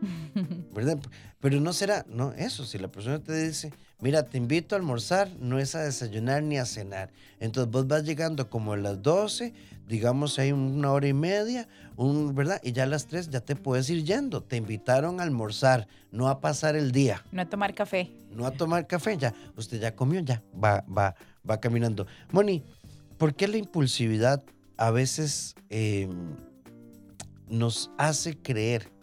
¿verdad? 0.74 0.98
Pero 1.40 1.60
no 1.60 1.72
será, 1.72 2.04
no, 2.08 2.32
eso, 2.32 2.64
si 2.64 2.78
la 2.78 2.88
persona 2.88 3.18
te 3.18 3.46
dice, 3.46 3.72
mira, 4.00 4.24
te 4.24 4.38
invito 4.38 4.74
a 4.74 4.78
almorzar, 4.78 5.30
no 5.38 5.58
es 5.58 5.74
a 5.74 5.82
desayunar 5.82 6.42
ni 6.42 6.58
a 6.58 6.66
cenar. 6.66 7.10
Entonces 7.40 7.70
vos 7.70 7.86
vas 7.86 8.04
llegando 8.04 8.48
como 8.50 8.72
a 8.72 8.76
las 8.76 9.02
12, 9.02 9.54
digamos 9.86 10.38
hay 10.38 10.52
una 10.52 10.92
hora 10.92 11.08
y 11.08 11.12
media, 11.12 11.68
un, 11.96 12.34
¿verdad? 12.34 12.60
Y 12.62 12.72
ya 12.72 12.84
a 12.84 12.86
las 12.86 13.06
3 13.06 13.30
ya 13.30 13.40
te 13.40 13.56
puedes 13.56 13.88
ir 13.90 14.04
yendo. 14.04 14.42
Te 14.42 14.56
invitaron 14.56 15.20
a 15.20 15.22
almorzar, 15.22 15.86
no 16.10 16.28
a 16.28 16.40
pasar 16.40 16.76
el 16.76 16.92
día. 16.92 17.24
No 17.32 17.42
a 17.42 17.46
tomar 17.46 17.74
café. 17.74 18.10
No 18.30 18.46
a 18.46 18.50
tomar 18.50 18.86
café, 18.86 19.16
ya. 19.16 19.32
Usted 19.56 19.80
ya 19.80 19.94
comió, 19.94 20.20
ya 20.20 20.42
va, 20.52 20.84
va, 20.86 21.14
va 21.48 21.60
caminando. 21.60 22.06
Moni, 22.32 22.62
¿por 23.18 23.34
qué 23.34 23.48
la 23.48 23.56
impulsividad 23.56 24.42
a 24.76 24.90
veces 24.90 25.54
em, 25.70 26.36
nos 27.48 27.90
hace 27.96 28.36
creer 28.36 28.95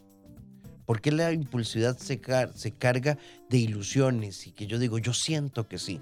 ¿Por 0.86 1.02
qué 1.02 1.12
la 1.12 1.32
impulsividad 1.32 1.98
se, 1.98 2.20
se 2.56 2.72
carga 2.72 3.18
de 3.50 3.58
ilusiones 3.58 4.48
y 4.48 4.52
que 4.52 4.68
yo 4.68 4.80
digo, 4.80 4.98
yo 4.98 5.14
siento 5.14 5.68
que 5.68 5.78
sí? 5.78 6.02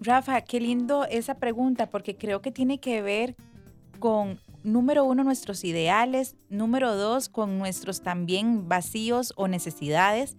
Rafa, 0.00 0.40
qué 0.40 0.60
lindo 0.60 1.04
esa 1.04 1.36
pregunta 1.36 1.88
porque 1.88 2.16
creo 2.16 2.42
que 2.42 2.50
tiene 2.50 2.80
que 2.80 3.02
ver 3.02 3.36
con, 4.00 4.40
número 4.64 5.04
uno, 5.04 5.22
nuestros 5.22 5.62
ideales, 5.62 6.34
número 6.50 6.96
dos, 6.96 7.28
con 7.28 7.58
nuestros 7.58 8.02
también 8.02 8.68
vacíos 8.68 9.32
o 9.36 9.46
necesidades, 9.46 10.36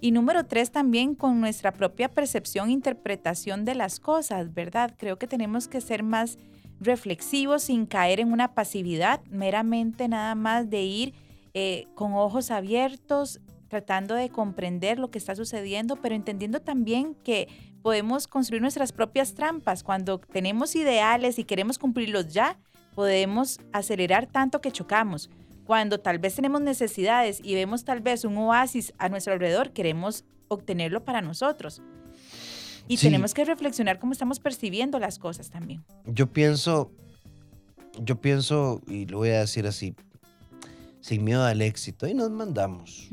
y 0.00 0.12
número 0.12 0.44
tres, 0.46 0.70
también 0.70 1.14
con 1.14 1.40
nuestra 1.40 1.72
propia 1.72 2.08
percepción 2.08 2.68
e 2.68 2.72
interpretación 2.72 3.64
de 3.64 3.74
las 3.74 3.98
cosas, 3.98 4.54
¿verdad? 4.54 4.94
Creo 4.96 5.18
que 5.18 5.26
tenemos 5.26 5.66
que 5.66 5.80
ser 5.80 6.02
más 6.02 6.38
reflexivos 6.80 7.64
sin 7.64 7.86
caer 7.86 8.20
en 8.20 8.32
una 8.32 8.54
pasividad, 8.54 9.24
meramente 9.30 10.06
nada 10.06 10.34
más 10.34 10.70
de 10.70 10.82
ir 10.82 11.14
eh, 11.60 11.88
con 11.96 12.14
ojos 12.14 12.52
abiertos, 12.52 13.40
tratando 13.66 14.14
de 14.14 14.28
comprender 14.28 15.00
lo 15.00 15.10
que 15.10 15.18
está 15.18 15.34
sucediendo, 15.34 15.96
pero 15.96 16.14
entendiendo 16.14 16.60
también 16.60 17.16
que 17.16 17.48
podemos 17.82 18.28
construir 18.28 18.62
nuestras 18.62 18.92
propias 18.92 19.34
trampas. 19.34 19.82
Cuando 19.82 20.20
tenemos 20.20 20.76
ideales 20.76 21.36
y 21.36 21.42
queremos 21.42 21.80
cumplirlos 21.80 22.32
ya, 22.32 22.60
podemos 22.94 23.58
acelerar 23.72 24.28
tanto 24.28 24.60
que 24.60 24.70
chocamos. 24.70 25.30
Cuando 25.64 25.98
tal 25.98 26.20
vez 26.20 26.36
tenemos 26.36 26.60
necesidades 26.60 27.40
y 27.42 27.56
vemos 27.56 27.84
tal 27.84 28.02
vez 28.02 28.24
un 28.24 28.38
oasis 28.38 28.94
a 28.96 29.08
nuestro 29.08 29.32
alrededor, 29.32 29.72
queremos 29.72 30.24
obtenerlo 30.46 31.04
para 31.04 31.22
nosotros. 31.22 31.82
Y 32.86 32.98
tenemos 32.98 33.34
que 33.34 33.44
reflexionar 33.44 33.98
cómo 33.98 34.12
estamos 34.12 34.38
percibiendo 34.38 35.00
las 35.00 35.18
cosas 35.18 35.50
también. 35.50 35.84
Yo 36.06 36.28
pienso, 36.28 36.92
yo 38.00 38.20
pienso, 38.20 38.80
y 38.86 39.06
lo 39.06 39.18
voy 39.18 39.30
a 39.30 39.40
decir 39.40 39.66
así, 39.66 39.96
sin 41.08 41.24
miedo 41.24 41.42
al 41.42 41.62
éxito 41.62 42.06
y 42.06 42.12
nos 42.12 42.30
mandamos. 42.30 43.08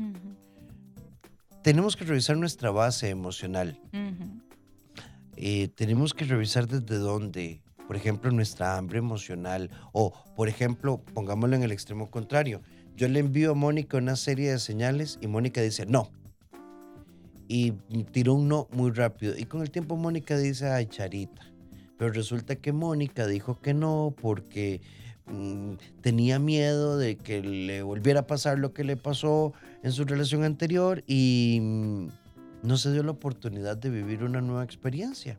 Tenemos 1.62 1.96
que 1.96 2.04
revisar 2.04 2.36
nuestra 2.36 2.70
base 2.70 3.08
emocional. 3.08 3.80
Eh, 5.36 5.68
tenemos 5.68 6.12
que 6.12 6.26
revisar 6.26 6.68
desde 6.68 6.98
dónde, 6.98 7.62
por 7.86 7.96
ejemplo, 7.96 8.30
nuestra 8.30 8.76
hambre 8.76 8.98
emocional 8.98 9.70
o, 9.94 10.12
por 10.36 10.50
ejemplo, 10.50 11.02
pongámoslo 11.14 11.56
en 11.56 11.62
el 11.62 11.72
extremo 11.72 12.10
contrario. 12.10 12.60
Yo 12.96 13.08
le 13.08 13.20
envío 13.20 13.52
a 13.52 13.54
Mónica 13.54 13.96
una 13.96 14.16
serie 14.16 14.50
de 14.50 14.58
señales 14.58 15.18
y 15.22 15.26
Mónica 15.26 15.62
dice 15.62 15.86
no. 15.86 16.10
Y 17.48 17.72
tiró 18.12 18.34
un 18.34 18.46
no 18.46 18.68
muy 18.72 18.90
rápido. 18.90 19.34
Y 19.38 19.46
con 19.46 19.62
el 19.62 19.70
tiempo 19.70 19.96
Mónica 19.96 20.36
dice, 20.36 20.68
ay, 20.68 20.84
Charita. 20.84 21.50
Pero 21.96 22.12
resulta 22.12 22.56
que 22.56 22.74
Mónica 22.74 23.26
dijo 23.26 23.58
que 23.58 23.72
no 23.72 24.14
porque 24.20 24.82
Mm, 25.26 25.74
tenía 26.02 26.38
miedo 26.38 26.98
de 26.98 27.16
que 27.16 27.42
le 27.42 27.82
volviera 27.82 28.20
a 28.20 28.26
pasar 28.26 28.58
lo 28.58 28.72
que 28.72 28.84
le 28.84 28.96
pasó 28.96 29.52
en 29.82 29.92
su 29.92 30.04
relación 30.04 30.44
anterior 30.44 31.02
y 31.06 31.58
mm, 31.60 32.08
no 32.62 32.76
se 32.76 32.92
dio 32.92 33.02
la 33.02 33.10
oportunidad 33.10 33.76
de 33.76 33.90
vivir 33.90 34.22
una 34.22 34.40
nueva 34.40 34.62
experiencia. 34.62 35.38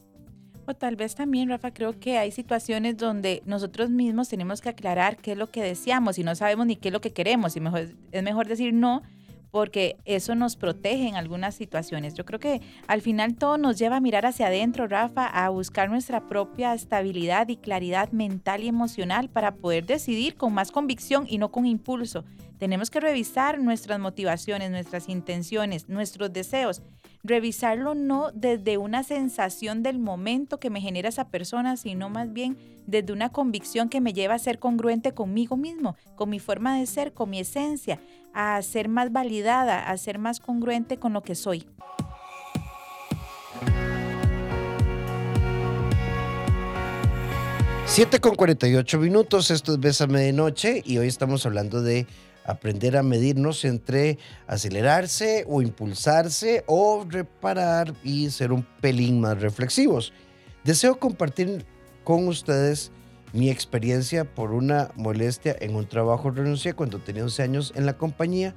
O 0.66 0.74
tal 0.74 0.98
vez 0.98 1.16
también, 1.16 1.48
Rafa, 1.48 1.74
creo 1.74 1.98
que 1.98 2.18
hay 2.18 2.32
situaciones 2.32 2.98
donde 2.98 3.42
nosotros 3.46 3.90
mismos 3.90 4.28
tenemos 4.28 4.60
que 4.60 4.68
aclarar 4.68 5.16
qué 5.16 5.32
es 5.32 5.38
lo 5.38 5.50
que 5.50 5.64
deseamos 5.64 6.20
y 6.20 6.24
no 6.24 6.36
sabemos 6.36 6.68
ni 6.68 6.76
qué 6.76 6.90
es 6.90 6.94
lo 6.94 7.00
que 7.00 7.14
queremos. 7.14 7.56
Y 7.56 7.62
mejor, 7.62 7.88
es 8.12 8.24
mejor 8.24 8.48
decir 8.50 8.74
no, 8.74 9.02
porque 9.52 9.98
eso 10.06 10.36
nos 10.36 10.56
protege 10.56 11.08
en 11.08 11.16
algunas 11.16 11.56
situaciones. 11.56 12.14
Yo 12.14 12.26
creo 12.26 12.40
que 12.40 12.62
al 12.88 13.02
final 13.02 13.36
todo 13.36 13.58
nos 13.58 13.78
lleva 13.78 13.98
a 13.98 14.02
mirar 14.02 14.26
hacia 14.26 14.48
adentro, 14.48 14.88
Rafa, 14.88 15.26
a 15.26 15.50
buscar 15.50 15.90
nuestra 15.90 16.28
propia 16.28 16.74
estabilidad 16.74 17.48
y 17.50 17.58
claridad 17.58 18.12
mental 18.12 18.64
y 18.64 18.68
emocional 18.68 19.30
para 19.30 19.56
poder 19.56 19.86
decidir 19.86 20.36
con 20.36 20.54
más 20.54 20.72
convicción 20.72 21.26
y 21.28 21.38
no 21.38 21.52
con 21.52 21.66
impulso. 21.66 22.24
Tenemos 22.58 22.90
que 22.90 23.00
revisar 23.00 23.60
nuestras 23.60 24.00
motivaciones, 24.00 24.72
nuestras 24.72 25.10
intenciones, 25.10 25.90
nuestros 25.90 26.34
deseos. 26.34 26.82
Revisarlo 27.24 27.94
no 27.94 28.32
desde 28.34 28.78
una 28.78 29.04
sensación 29.04 29.84
del 29.84 30.00
momento 30.00 30.60
que 30.60 30.72
me 30.72 30.82
genera 30.82 31.10
esa 31.10 31.30
persona, 31.30 31.78
sino 31.78 32.10
más 32.10 32.34
bien 32.34 32.58
desde 32.88 33.14
una 33.14 33.30
convicción 33.30 33.90
que 33.90 34.02
me 34.02 34.14
lleva 34.14 34.34
a 34.34 34.40
ser 34.40 34.60
congruente 34.60 35.14
conmigo 35.14 35.56
mismo, 35.56 35.96
con 36.16 36.30
mi 36.30 36.40
forma 36.40 36.80
de 36.80 36.88
ser, 36.88 37.14
con 37.14 37.30
mi 37.30 37.40
esencia, 37.40 38.00
a 38.40 38.62
ser 38.62 38.88
más 38.88 39.12
validada, 39.12 39.90
a 39.90 39.98
ser 39.98 40.20
más 40.20 40.40
congruente 40.40 40.98
con 40.98 41.12
lo 41.12 41.24
que 41.24 41.34
soy. 41.34 41.66
Siete 47.88 48.20
con 48.20 48.36
48 48.36 49.00
minutos, 49.00 49.50
esto 49.50 49.74
es 49.74 49.80
Bésame 49.80 50.22
de 50.22 50.34
Noche 50.34 50.84
y 50.86 51.00
hoy 51.00 51.08
estamos 51.08 51.48
hablando 51.48 51.82
de 51.82 52.06
aprender 52.46 52.96
a 52.96 53.02
medirnos 53.02 53.66
entre 53.66 54.20
acelerarse 54.46 55.44
o 55.50 55.64
impulsarse 55.64 56.64
o 56.68 57.08
reparar 57.10 57.96
y 58.04 58.30
ser 58.30 58.52
un 58.52 58.62
pelín 58.82 59.20
más 59.20 59.42
reflexivos. 59.42 60.14
Deseo 60.64 61.00
compartir 61.00 61.66
con 62.04 62.28
ustedes 62.28 62.92
mi 63.38 63.52
experiencia 63.52 64.26
por 64.26 64.52
una 64.52 64.90
molestia 64.96 65.56
en 65.60 65.76
un 65.76 65.88
trabajo 65.88 66.32
renuncié 66.32 66.74
cuando 66.74 66.98
tenía 66.98 67.22
11 67.22 67.44
años 67.44 67.74
en 67.76 67.86
la 67.86 67.96
compañía. 67.96 68.56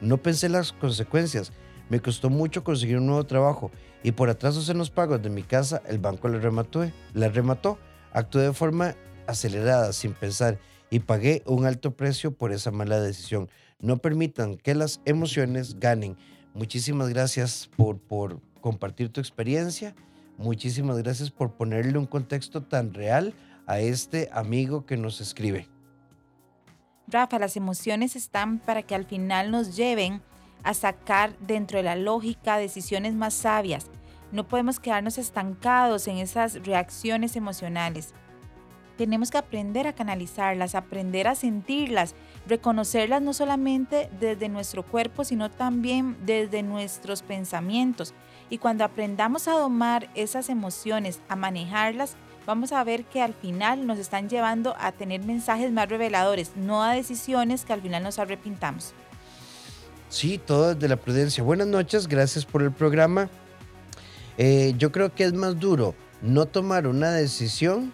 No 0.00 0.22
pensé 0.22 0.48
las 0.48 0.72
consecuencias. 0.72 1.52
Me 1.90 2.00
costó 2.00 2.30
mucho 2.30 2.64
conseguir 2.64 2.96
un 2.96 3.04
nuevo 3.04 3.24
trabajo 3.24 3.70
y 4.02 4.12
por 4.12 4.30
atrasos 4.30 4.70
en 4.70 4.78
los 4.78 4.88
pagos 4.88 5.20
de 5.20 5.28
mi 5.28 5.42
casa 5.42 5.82
el 5.86 5.98
banco 5.98 6.28
la 6.28 6.38
remató. 6.38 6.90
La 7.12 7.28
remató. 7.28 7.78
Actué 8.10 8.44
de 8.44 8.54
forma 8.54 8.96
acelerada, 9.26 9.92
sin 9.92 10.14
pensar 10.14 10.58
y 10.88 11.00
pagué 11.00 11.42
un 11.44 11.66
alto 11.66 11.94
precio 11.94 12.32
por 12.32 12.52
esa 12.52 12.70
mala 12.70 13.02
decisión. 13.02 13.50
No 13.80 13.98
permitan 13.98 14.56
que 14.56 14.74
las 14.74 15.02
emociones 15.04 15.78
ganen. 15.78 16.16
Muchísimas 16.54 17.10
gracias 17.10 17.68
por, 17.76 17.98
por 17.98 18.40
compartir 18.62 19.10
tu 19.10 19.20
experiencia. 19.20 19.94
Muchísimas 20.38 20.96
gracias 20.96 21.30
por 21.30 21.52
ponerle 21.52 21.98
un 21.98 22.06
contexto 22.06 22.62
tan 22.62 22.94
real 22.94 23.34
a 23.66 23.80
este 23.80 24.28
amigo 24.32 24.86
que 24.86 24.96
nos 24.96 25.20
escribe. 25.20 25.68
Rafa, 27.06 27.38
las 27.38 27.56
emociones 27.56 28.16
están 28.16 28.58
para 28.58 28.82
que 28.82 28.94
al 28.94 29.04
final 29.04 29.50
nos 29.50 29.76
lleven 29.76 30.22
a 30.62 30.74
sacar 30.74 31.36
dentro 31.38 31.78
de 31.78 31.84
la 31.84 31.96
lógica 31.96 32.56
decisiones 32.56 33.14
más 33.14 33.34
sabias. 33.34 33.86
No 34.30 34.48
podemos 34.48 34.80
quedarnos 34.80 35.18
estancados 35.18 36.08
en 36.08 36.18
esas 36.18 36.54
reacciones 36.64 37.36
emocionales. 37.36 38.14
Tenemos 38.96 39.30
que 39.30 39.38
aprender 39.38 39.86
a 39.86 39.94
canalizarlas, 39.94 40.74
aprender 40.74 41.26
a 41.26 41.34
sentirlas, 41.34 42.14
reconocerlas 42.46 43.20
no 43.20 43.32
solamente 43.32 44.08
desde 44.20 44.48
nuestro 44.48 44.84
cuerpo, 44.84 45.24
sino 45.24 45.50
también 45.50 46.16
desde 46.24 46.62
nuestros 46.62 47.22
pensamientos. 47.22 48.14
Y 48.48 48.58
cuando 48.58 48.84
aprendamos 48.84 49.48
a 49.48 49.52
domar 49.52 50.08
esas 50.14 50.48
emociones, 50.50 51.20
a 51.28 51.36
manejarlas, 51.36 52.16
vamos 52.46 52.72
a 52.72 52.82
ver 52.84 53.04
que 53.04 53.22
al 53.22 53.34
final 53.34 53.86
nos 53.86 53.98
están 53.98 54.28
llevando 54.28 54.74
a 54.78 54.92
tener 54.92 55.22
mensajes 55.22 55.70
más 55.72 55.88
reveladores, 55.88 56.52
no 56.56 56.82
a 56.82 56.94
decisiones 56.94 57.64
que 57.64 57.72
al 57.72 57.82
final 57.82 58.02
nos 58.02 58.18
arrepintamos. 58.18 58.94
Sí, 60.08 60.38
todo 60.38 60.74
desde 60.74 60.88
la 60.88 60.96
prudencia. 60.96 61.42
Buenas 61.42 61.66
noches, 61.66 62.06
gracias 62.06 62.44
por 62.44 62.62
el 62.62 62.72
programa. 62.72 63.30
Eh, 64.36 64.74
yo 64.76 64.92
creo 64.92 65.14
que 65.14 65.24
es 65.24 65.32
más 65.32 65.58
duro 65.58 65.94
no 66.20 66.46
tomar 66.46 66.86
una 66.86 67.10
decisión 67.10 67.92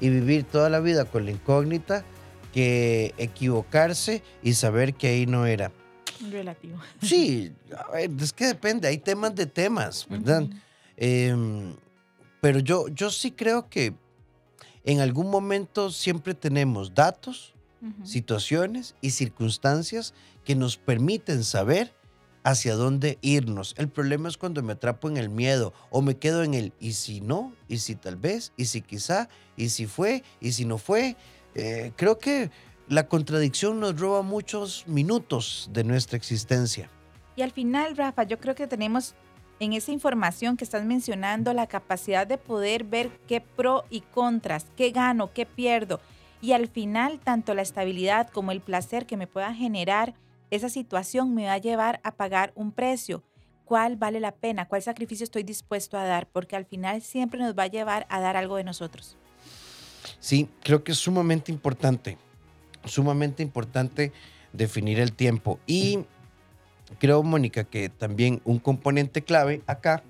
y 0.00 0.08
vivir 0.08 0.44
toda 0.44 0.68
la 0.68 0.80
vida 0.80 1.04
con 1.04 1.24
la 1.24 1.30
incógnita 1.30 2.04
que 2.52 3.14
equivocarse 3.16 4.22
y 4.42 4.54
saber 4.54 4.94
que 4.94 5.08
ahí 5.08 5.26
no 5.26 5.46
era. 5.46 5.70
Relativo. 6.30 6.78
Sí, 7.00 7.52
es 7.96 8.32
que 8.32 8.46
depende, 8.46 8.88
hay 8.88 8.98
temas 8.98 9.34
de 9.34 9.46
temas, 9.46 10.06
¿verdad? 10.08 10.44
Pero 12.42 12.58
yo, 12.58 12.88
yo 12.88 13.10
sí 13.10 13.30
creo 13.30 13.70
que 13.70 13.94
en 14.82 14.98
algún 14.98 15.30
momento 15.30 15.92
siempre 15.92 16.34
tenemos 16.34 16.92
datos, 16.92 17.54
situaciones 18.02 18.96
y 19.00 19.10
circunstancias 19.10 20.12
que 20.44 20.56
nos 20.56 20.76
permiten 20.76 21.44
saber 21.44 21.94
hacia 22.42 22.74
dónde 22.74 23.18
irnos. 23.22 23.76
El 23.78 23.88
problema 23.88 24.28
es 24.28 24.36
cuando 24.36 24.60
me 24.64 24.72
atrapo 24.72 25.08
en 25.08 25.18
el 25.18 25.28
miedo 25.28 25.72
o 25.90 26.02
me 26.02 26.16
quedo 26.16 26.42
en 26.42 26.54
el 26.54 26.72
y 26.80 26.94
si 26.94 27.20
no, 27.20 27.52
y 27.68 27.78
si 27.78 27.94
tal 27.94 28.16
vez, 28.16 28.52
y 28.56 28.64
si 28.64 28.82
quizá, 28.82 29.28
y 29.56 29.68
si 29.68 29.86
fue, 29.86 30.24
y 30.40 30.50
si 30.50 30.64
no 30.64 30.78
fue. 30.78 31.16
Eh, 31.54 31.92
creo 31.94 32.18
que 32.18 32.50
la 32.88 33.06
contradicción 33.06 33.78
nos 33.78 34.00
roba 34.00 34.22
muchos 34.22 34.84
minutos 34.88 35.70
de 35.72 35.84
nuestra 35.84 36.16
existencia. 36.16 36.90
Y 37.36 37.42
al 37.42 37.52
final, 37.52 37.96
Rafa, 37.96 38.24
yo 38.24 38.38
creo 38.40 38.56
que 38.56 38.66
tenemos 38.66 39.14
en 39.62 39.74
esa 39.74 39.92
información 39.92 40.56
que 40.56 40.64
estás 40.64 40.84
mencionando 40.84 41.54
la 41.54 41.68
capacidad 41.68 42.26
de 42.26 42.36
poder 42.36 42.82
ver 42.82 43.10
qué 43.28 43.40
pro 43.40 43.84
y 43.90 44.00
contras, 44.00 44.66
qué 44.76 44.90
gano, 44.90 45.32
qué 45.32 45.46
pierdo. 45.46 46.00
Y 46.40 46.50
al 46.50 46.66
final, 46.66 47.20
tanto 47.20 47.54
la 47.54 47.62
estabilidad 47.62 48.28
como 48.28 48.50
el 48.50 48.60
placer 48.60 49.06
que 49.06 49.16
me 49.16 49.28
pueda 49.28 49.54
generar 49.54 50.14
esa 50.50 50.68
situación 50.68 51.32
me 51.32 51.46
va 51.46 51.52
a 51.52 51.58
llevar 51.58 52.00
a 52.02 52.16
pagar 52.16 52.50
un 52.56 52.72
precio. 52.72 53.22
¿Cuál 53.64 53.94
vale 53.94 54.18
la 54.18 54.32
pena? 54.32 54.66
¿Cuál 54.66 54.82
sacrificio 54.82 55.22
estoy 55.22 55.44
dispuesto 55.44 55.96
a 55.96 56.02
dar? 56.02 56.26
Porque 56.26 56.56
al 56.56 56.66
final 56.66 57.00
siempre 57.00 57.38
nos 57.38 57.56
va 57.56 57.62
a 57.62 57.68
llevar 57.68 58.04
a 58.10 58.18
dar 58.18 58.36
algo 58.36 58.56
de 58.56 58.64
nosotros. 58.64 59.16
Sí, 60.18 60.48
creo 60.64 60.82
que 60.82 60.90
es 60.90 60.98
sumamente 60.98 61.52
importante, 61.52 62.18
sumamente 62.84 63.44
importante 63.44 64.12
definir 64.52 64.98
el 64.98 65.12
tiempo. 65.12 65.60
Y 65.68 66.00
creo, 66.98 67.22
Mónica, 67.22 67.64
que 67.64 67.88
también 67.88 68.40
un 68.44 68.58
componente 68.58 69.22
clave 69.22 69.62
acá 69.66 70.02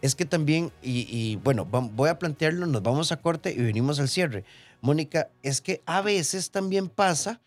es 0.00 0.14
que 0.14 0.24
también, 0.24 0.70
y, 0.80 1.36
bueno, 1.36 1.64
voy 1.64 2.08
a 2.08 2.18
plantearlo, 2.18 2.66
nos 2.66 2.82
vamos 2.82 3.10
a 3.10 3.16
corte 3.20 3.52
y 3.52 3.60
venimos 3.60 3.98
al 3.98 4.08
cierre. 4.08 4.44
Mónica, 4.80 5.28
es 5.42 5.60
que 5.60 5.82
a 5.86 6.02
veces 6.02 6.50
también 6.50 6.88
pasa, 6.88 7.40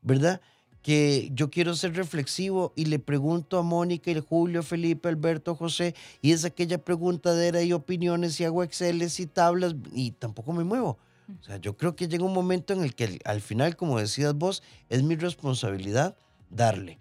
¿verdad? 0.00 0.40
Que 0.82 1.30
yo 1.34 1.50
quiero 1.50 1.74
ser 1.74 1.94
reflexivo 1.94 2.72
y 2.74 2.86
le 2.86 2.98
pregunto 2.98 3.58
a 3.58 3.62
Mónica 3.62 4.10
y 4.10 4.18
Julio, 4.20 4.62
Felipe, 4.62 5.10
Alberto, 5.10 5.54
José, 5.54 5.94
y 6.22 6.32
es 6.32 6.46
aquella 6.46 6.78
preguntadera 6.78 7.62
y 7.62 7.74
opiniones 7.74 8.40
y 8.40 8.44
hago 8.44 8.62
Exceles 8.62 9.20
y 9.20 9.26
tablas 9.26 9.74
y 9.92 10.12
tampoco 10.12 10.54
me 10.54 10.64
muevo. 10.64 10.96
O 11.38 11.44
sea, 11.44 11.58
yo 11.58 11.76
creo 11.76 11.94
que 11.94 12.08
llega 12.08 12.24
un 12.24 12.32
momento 12.32 12.72
en 12.72 12.82
el 12.82 12.94
que 12.94 13.20
al 13.24 13.42
final, 13.42 13.76
como 13.76 13.98
decías 13.98 14.34
vos, 14.34 14.62
es 14.88 15.02
mi 15.02 15.16
responsabilidad 15.16 16.16
darle. 16.48 16.98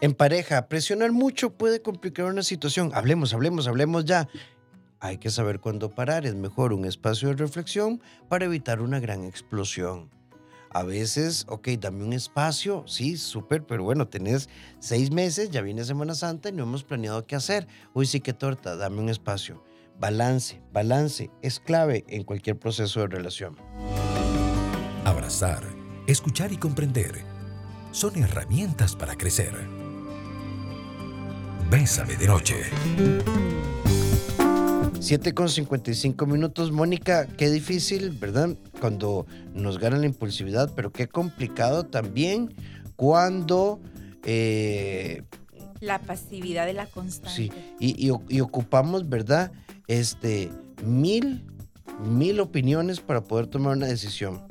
En 0.00 0.14
pareja, 0.14 0.68
presionar 0.68 1.10
mucho 1.10 1.50
puede 1.50 1.82
complicar 1.82 2.26
una 2.26 2.42
situación. 2.42 2.92
Hablemos, 2.94 3.34
hablemos, 3.34 3.66
hablemos 3.66 4.04
ya. 4.04 4.28
Hay 5.00 5.18
que 5.18 5.30
saber 5.30 5.58
cuándo 5.58 5.90
parar. 5.90 6.26
Es 6.26 6.34
mejor 6.34 6.72
un 6.72 6.84
espacio 6.84 7.28
de 7.28 7.34
reflexión 7.34 8.00
para 8.28 8.44
evitar 8.44 8.80
una 8.80 9.00
gran 9.00 9.24
explosión. 9.24 10.10
A 10.70 10.82
veces, 10.82 11.46
ok, 11.48 11.68
dame 11.80 12.04
un 12.04 12.12
espacio, 12.12 12.84
sí, 12.86 13.16
súper, 13.16 13.64
pero 13.64 13.82
bueno, 13.82 14.08
tenés 14.08 14.50
seis 14.78 15.10
meses, 15.10 15.50
ya 15.50 15.62
viene 15.62 15.84
Semana 15.84 16.14
Santa 16.14 16.50
y 16.50 16.52
no 16.52 16.64
hemos 16.64 16.84
planeado 16.84 17.26
qué 17.26 17.34
hacer. 17.34 17.66
Uy, 17.94 18.04
sí, 18.06 18.20
qué 18.20 18.34
torta, 18.34 18.76
dame 18.76 19.00
un 19.00 19.08
espacio. 19.08 19.64
Balance, 19.98 20.60
balance 20.72 21.30
es 21.40 21.60
clave 21.60 22.04
en 22.08 22.24
cualquier 22.24 22.58
proceso 22.58 23.00
de 23.00 23.06
relación. 23.06 23.56
Abrazar, 25.04 25.62
escuchar 26.06 26.52
y 26.52 26.58
comprender 26.58 27.35
son 27.96 28.22
herramientas 28.22 28.94
para 28.94 29.16
crecer. 29.16 29.54
Bésame 31.70 32.16
de 32.16 32.26
noche. 32.26 32.56
7 35.00 35.32
con 35.32 35.48
55 35.48 36.26
minutos. 36.26 36.72
Mónica, 36.72 37.26
qué 37.26 37.50
difícil, 37.50 38.10
¿verdad? 38.10 38.50
Cuando 38.82 39.26
nos 39.54 39.78
gana 39.78 39.96
la 39.96 40.04
impulsividad, 40.04 40.74
pero 40.74 40.92
qué 40.92 41.08
complicado 41.08 41.86
también 41.86 42.54
cuando... 42.96 43.80
Eh, 44.24 45.22
la 45.80 45.98
pasividad 45.98 46.66
de 46.66 46.74
la 46.74 46.84
constancia. 46.84 47.34
Sí, 47.34 47.50
y, 47.80 48.10
y, 48.28 48.40
ocupamos, 48.40 49.08
¿verdad? 49.08 49.52
Este, 49.86 50.50
mil, 50.84 51.46
mil 52.04 52.40
opiniones 52.40 53.00
para 53.00 53.22
poder 53.22 53.46
tomar 53.46 53.74
una 53.74 53.86
decisión. 53.86 54.42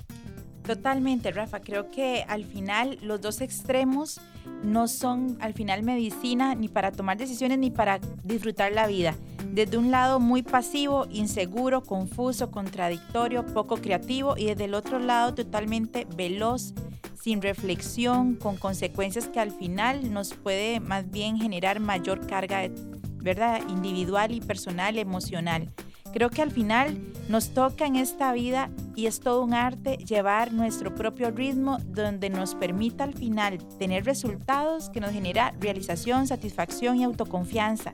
Totalmente, 0.66 1.32
Rafa. 1.32 1.60
Creo 1.60 1.92
que 1.92 2.26
al 2.28 2.44
final 2.44 2.98
los 3.02 3.22
dos 3.22 3.42
extremos 3.42 4.20
no 4.64 4.88
son 4.88 5.38
al 5.40 5.54
final 5.54 5.84
medicina 5.84 6.56
ni 6.56 6.70
para 6.70 6.92
tomar 6.92 7.18
decisiones 7.18 7.60
ni 7.60 7.70
para 7.70 8.00
disfrutar 8.24 8.72
la 8.72 8.88
vida. 8.88 9.16
Desde 9.52 9.78
un 9.78 9.92
lado 9.92 10.20
muy 10.20 10.42
pasivo, 10.42 11.06
inseguro, 11.12 11.84
confuso, 11.84 12.50
contradictorio, 12.50 13.46
poco 13.46 13.78
creativo 13.78 14.36
y 14.38 14.46
desde 14.46 14.66
el 14.66 14.74
otro 14.74 15.00
lado 15.00 15.36
totalmente 15.36 16.08
veloz, 16.16 16.74
sin 17.22 17.42
reflexión, 17.42 18.36
con 18.36 18.58
consecuencias 18.58 19.28
que 19.28 19.40
al 19.40 19.52
final 19.52 20.12
nos 20.12 20.34
puede 20.34 20.80
más 20.80 21.10
bien 21.10 21.38
generar 21.38 21.80
mayor 21.80 22.26
carga, 22.26 22.70
¿verdad? 23.18 23.62
Individual 23.70 24.32
y 24.32 24.42
personal, 24.42 24.98
emocional. 24.98 25.70
Creo 26.16 26.30
que 26.30 26.42
al 26.42 26.50
final 26.50 26.98
nos 27.28 27.50
toca 27.50 27.86
en 27.86 27.98
esta 27.98 28.32
vida 28.32 28.70
y 28.96 29.08
es 29.08 29.20
todo 29.20 29.44
un 29.44 29.54
arte 29.54 29.98
llevar 29.98 30.54
nuestro 30.54 30.96
propio 30.96 31.30
ritmo 31.30 31.78
donde 31.88 32.30
nos 32.30 32.56
permita 32.56 33.04
al 33.04 33.14
final 33.14 33.58
tener 33.78 34.06
resultados 34.06 34.90
que 34.90 35.02
nos 35.02 35.12
genera 35.12 35.54
realización, 35.60 36.26
satisfacción 36.26 36.96
y 36.96 37.04
autoconfianza. 37.04 37.94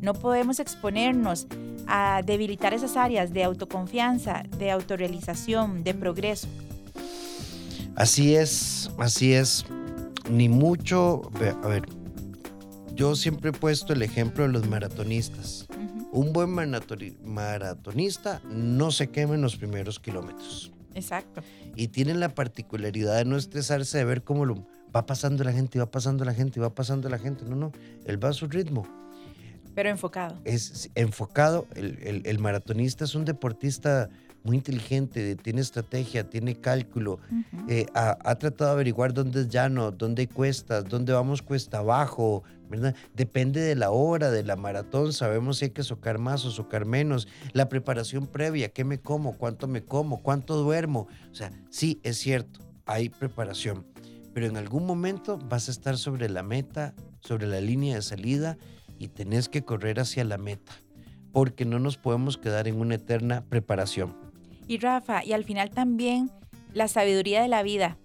No 0.00 0.14
podemos 0.14 0.60
exponernos 0.60 1.46
a 1.86 2.22
debilitar 2.24 2.72
esas 2.72 2.96
áreas 2.96 3.34
de 3.34 3.44
autoconfianza, 3.44 4.44
de 4.56 4.70
autorrealización, 4.70 5.84
de 5.84 5.92
progreso. 5.92 6.48
Así 7.96 8.34
es, 8.34 8.90
así 8.98 9.34
es. 9.34 9.66
Ni 10.30 10.48
mucho, 10.48 11.30
a 11.62 11.68
ver, 11.68 11.82
yo 12.98 13.14
siempre 13.14 13.50
he 13.50 13.52
puesto 13.52 13.92
el 13.92 14.02
ejemplo 14.02 14.44
de 14.44 14.52
los 14.52 14.68
maratonistas. 14.68 15.68
Un 16.10 16.32
buen 16.32 16.50
maratonista 16.50 18.42
no 18.50 18.90
se 18.90 19.08
quema 19.08 19.36
en 19.36 19.42
los 19.42 19.56
primeros 19.56 20.00
kilómetros. 20.00 20.72
Exacto. 20.96 21.42
Y 21.76 21.88
tiene 21.88 22.14
la 22.14 22.30
particularidad 22.30 23.18
de 23.18 23.24
no 23.24 23.36
estresarse, 23.36 23.98
de 23.98 24.04
ver 24.04 24.24
cómo 24.24 24.44
lo, 24.44 24.66
va 24.94 25.06
pasando 25.06 25.44
la 25.44 25.52
gente, 25.52 25.78
va 25.78 25.88
pasando 25.88 26.24
la 26.24 26.34
gente, 26.34 26.58
va 26.58 26.74
pasando 26.74 27.08
la 27.08 27.20
gente. 27.20 27.44
No, 27.44 27.54
no, 27.54 27.72
él 28.04 28.22
va 28.22 28.30
a 28.30 28.32
su 28.32 28.48
ritmo. 28.48 28.84
Pero 29.76 29.90
enfocado. 29.90 30.36
Es 30.44 30.90
enfocado. 30.96 31.68
El, 31.76 32.38
maratonista 32.40 33.04
es 33.04 33.14
un 33.14 33.24
deportista 33.24 34.10
muy 34.42 34.56
inteligente, 34.56 35.36
tiene 35.36 35.60
estrategia, 35.60 36.28
tiene 36.28 36.56
cálculo, 36.56 37.20
eh, 37.68 37.86
ha, 37.94 38.34
tratado 38.36 38.70
de 38.70 38.74
averiguar 38.74 39.12
dónde 39.12 39.42
es 39.42 39.48
llano, 39.48 39.92
dónde 39.92 40.22
hay 40.22 40.26
cuestas, 40.26 40.84
dónde 40.88 41.12
vamos 41.12 41.42
cuesta 41.42 41.78
abajo, 41.78 42.42
Depende 43.14 43.60
de 43.60 43.74
la 43.74 43.90
hora 43.90 44.30
de 44.30 44.42
la 44.42 44.56
maratón, 44.56 45.12
sabemos 45.12 45.58
si 45.58 45.66
hay 45.66 45.70
que 45.70 45.82
socar 45.82 46.18
más 46.18 46.44
o 46.44 46.50
socar 46.50 46.84
menos, 46.84 47.28
la 47.52 47.68
preparación 47.68 48.26
previa, 48.26 48.68
qué 48.70 48.84
me 48.84 49.00
como, 49.00 49.36
cuánto 49.36 49.66
me 49.68 49.84
como, 49.84 50.22
cuánto 50.22 50.56
duermo. 50.56 51.08
O 51.30 51.34
sea, 51.34 51.50
sí, 51.70 52.00
es 52.02 52.18
cierto, 52.18 52.60
hay 52.86 53.08
preparación, 53.08 53.86
pero 54.34 54.46
en 54.46 54.56
algún 54.56 54.86
momento 54.86 55.38
vas 55.38 55.68
a 55.68 55.70
estar 55.70 55.96
sobre 55.96 56.28
la 56.28 56.42
meta, 56.42 56.94
sobre 57.20 57.46
la 57.46 57.60
línea 57.60 57.96
de 57.96 58.02
salida 58.02 58.58
y 58.98 59.08
tenés 59.08 59.48
que 59.48 59.64
correr 59.64 60.00
hacia 60.00 60.24
la 60.24 60.38
meta, 60.38 60.72
porque 61.32 61.64
no 61.64 61.78
nos 61.78 61.96
podemos 61.96 62.36
quedar 62.36 62.68
en 62.68 62.80
una 62.80 62.96
eterna 62.96 63.44
preparación. 63.48 64.16
Y 64.66 64.78
Rafa, 64.78 65.24
y 65.24 65.32
al 65.32 65.44
final 65.44 65.70
también 65.70 66.30
la 66.72 66.88
sabiduría 66.88 67.42
de 67.42 67.48
la 67.48 67.62
vida. 67.62 67.98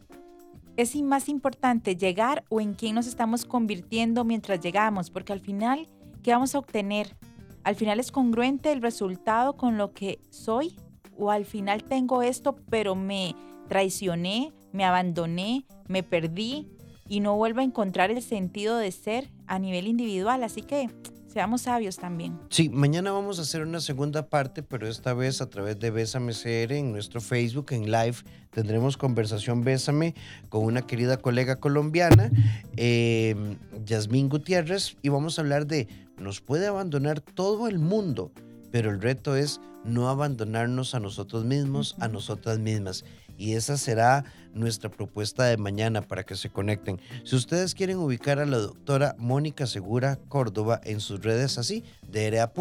Es 0.75 0.95
más 0.95 1.29
importante 1.29 1.95
llegar 1.95 2.43
o 2.49 2.59
en 2.59 2.73
quién 2.73 2.95
nos 2.95 3.05
estamos 3.05 3.45
convirtiendo 3.45 4.23
mientras 4.23 4.59
llegamos, 4.59 5.11
porque 5.11 5.31
al 5.31 5.39
final, 5.39 5.87
¿qué 6.23 6.31
vamos 6.31 6.55
a 6.55 6.59
obtener? 6.59 7.15
Al 7.63 7.75
final 7.75 7.99
es 7.99 8.11
congruente 8.11 8.71
el 8.71 8.81
resultado 8.81 9.55
con 9.55 9.77
lo 9.77 9.93
que 9.93 10.19
soy 10.31 10.75
o 11.15 11.29
al 11.29 11.45
final 11.45 11.83
tengo 11.83 12.23
esto, 12.23 12.55
pero 12.71 12.95
me 12.95 13.35
traicioné, 13.69 14.51
me 14.71 14.83
abandoné, 14.83 15.65
me 15.87 16.01
perdí 16.01 16.67
y 17.07 17.19
no 17.19 17.35
vuelvo 17.35 17.61
a 17.61 17.63
encontrar 17.63 18.09
el 18.09 18.23
sentido 18.23 18.77
de 18.77 18.91
ser 18.91 19.29
a 19.45 19.59
nivel 19.59 19.87
individual. 19.87 20.43
Así 20.43 20.63
que 20.63 20.89
seamos 21.33 21.63
sabios 21.63 21.97
también. 21.97 22.39
Sí, 22.49 22.69
mañana 22.69 23.11
vamos 23.11 23.39
a 23.39 23.41
hacer 23.41 23.63
una 23.63 23.81
segunda 23.81 24.27
parte, 24.27 24.61
pero 24.61 24.87
esta 24.87 25.15
vez 25.15 25.41
a 25.41 25.49
través 25.49 25.79
de 25.79 25.89
Bésame 25.89 26.31
CR 26.31 26.71
en 26.73 26.91
nuestro 26.91 27.21
Facebook, 27.21 27.71
en 27.71 27.91
live, 27.91 28.17
tendremos 28.51 28.97
conversación 28.97 29.63
Bésame 29.63 30.13
con 30.49 30.63
una 30.63 30.83
querida 30.83 31.17
colega 31.17 31.55
colombiana, 31.55 32.29
eh, 32.77 33.35
Yasmín 33.83 34.29
Gutiérrez, 34.29 34.95
y 35.01 35.09
vamos 35.09 35.39
a 35.39 35.41
hablar 35.41 35.65
de, 35.65 35.87
nos 36.19 36.39
puede 36.39 36.67
abandonar 36.67 37.19
todo 37.19 37.67
el 37.67 37.79
mundo, 37.79 38.31
pero 38.71 38.91
el 38.91 39.01
reto 39.01 39.35
es 39.35 39.59
no 39.83 40.09
abandonarnos 40.09 40.93
a 40.93 40.99
nosotros 40.99 41.45
mismos, 41.45 41.95
a 41.99 42.09
nosotras 42.09 42.59
mismas. 42.59 43.05
Y 43.37 43.53
esa 43.53 43.77
será 43.77 44.23
nuestra 44.53 44.89
propuesta 44.89 45.45
de 45.45 45.57
mañana 45.57 46.01
para 46.01 46.23
que 46.23 46.35
se 46.35 46.49
conecten. 46.49 46.99
Si 47.23 47.35
ustedes 47.35 47.75
quieren 47.75 47.97
ubicar 47.97 48.39
a 48.39 48.45
la 48.45 48.57
doctora 48.57 49.15
Mónica 49.17 49.67
Segura 49.67 50.17
Córdoba 50.29 50.79
en 50.83 50.99
sus 50.99 51.21
redes 51.21 51.57
así, 51.57 51.83
DRA. 52.07 52.51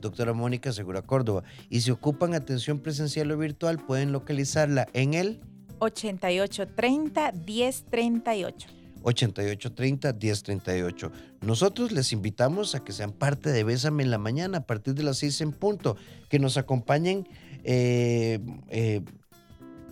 doctora 0.00 0.32
Mónica 0.32 0.72
Segura 0.72 1.02
Córdoba. 1.02 1.42
Y 1.70 1.80
si 1.82 1.90
ocupan 1.90 2.34
atención 2.34 2.78
presencial 2.78 3.30
o 3.30 3.38
virtual, 3.38 3.78
pueden 3.78 4.12
localizarla 4.12 4.86
en 4.92 5.14
el 5.14 5.40
8830 5.78 7.32
1038. 7.32 8.68
8830 9.02 10.12
1038. 10.12 11.12
Nosotros 11.42 11.92
les 11.92 12.12
invitamos 12.12 12.74
a 12.74 12.82
que 12.82 12.92
sean 12.92 13.12
parte 13.12 13.50
de 13.50 13.62
Bésame 13.62 14.02
en 14.02 14.10
la 14.10 14.18
mañana 14.18 14.58
a 14.58 14.66
partir 14.66 14.94
de 14.94 15.04
las 15.04 15.18
6 15.18 15.40
en 15.42 15.52
punto, 15.52 15.96
que 16.28 16.38
nos 16.38 16.56
acompañen 16.56 17.28
eh, 17.62 18.40
eh, 18.68 19.02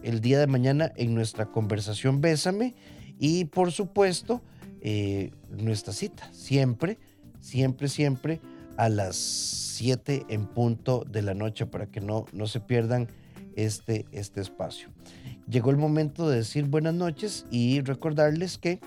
el 0.04 0.20
día 0.20 0.38
de 0.38 0.46
mañana 0.46 0.92
en 0.96 1.14
nuestra 1.14 1.46
conversación 1.46 2.20
Bésame 2.20 2.74
y 3.18 3.46
por 3.46 3.72
supuesto 3.72 4.42
eh, 4.80 5.32
nuestra 5.50 5.92
cita, 5.92 6.30
siempre, 6.32 6.98
siempre, 7.40 7.88
siempre 7.88 8.40
a 8.76 8.88
las 8.88 9.16
7 9.16 10.26
en 10.28 10.46
punto 10.46 11.04
de 11.08 11.22
la 11.22 11.34
noche 11.34 11.66
para 11.66 11.86
que 11.86 12.00
no, 12.00 12.26
no 12.32 12.46
se 12.46 12.60
pierdan 12.60 13.08
este, 13.56 14.04
este 14.12 14.40
espacio. 14.40 14.90
Llegó 15.48 15.70
el 15.70 15.76
momento 15.76 16.28
de 16.28 16.38
decir 16.38 16.64
buenas 16.64 16.94
noches 16.94 17.46
y 17.50 17.80
recordarles 17.80 18.58
que 18.58 18.80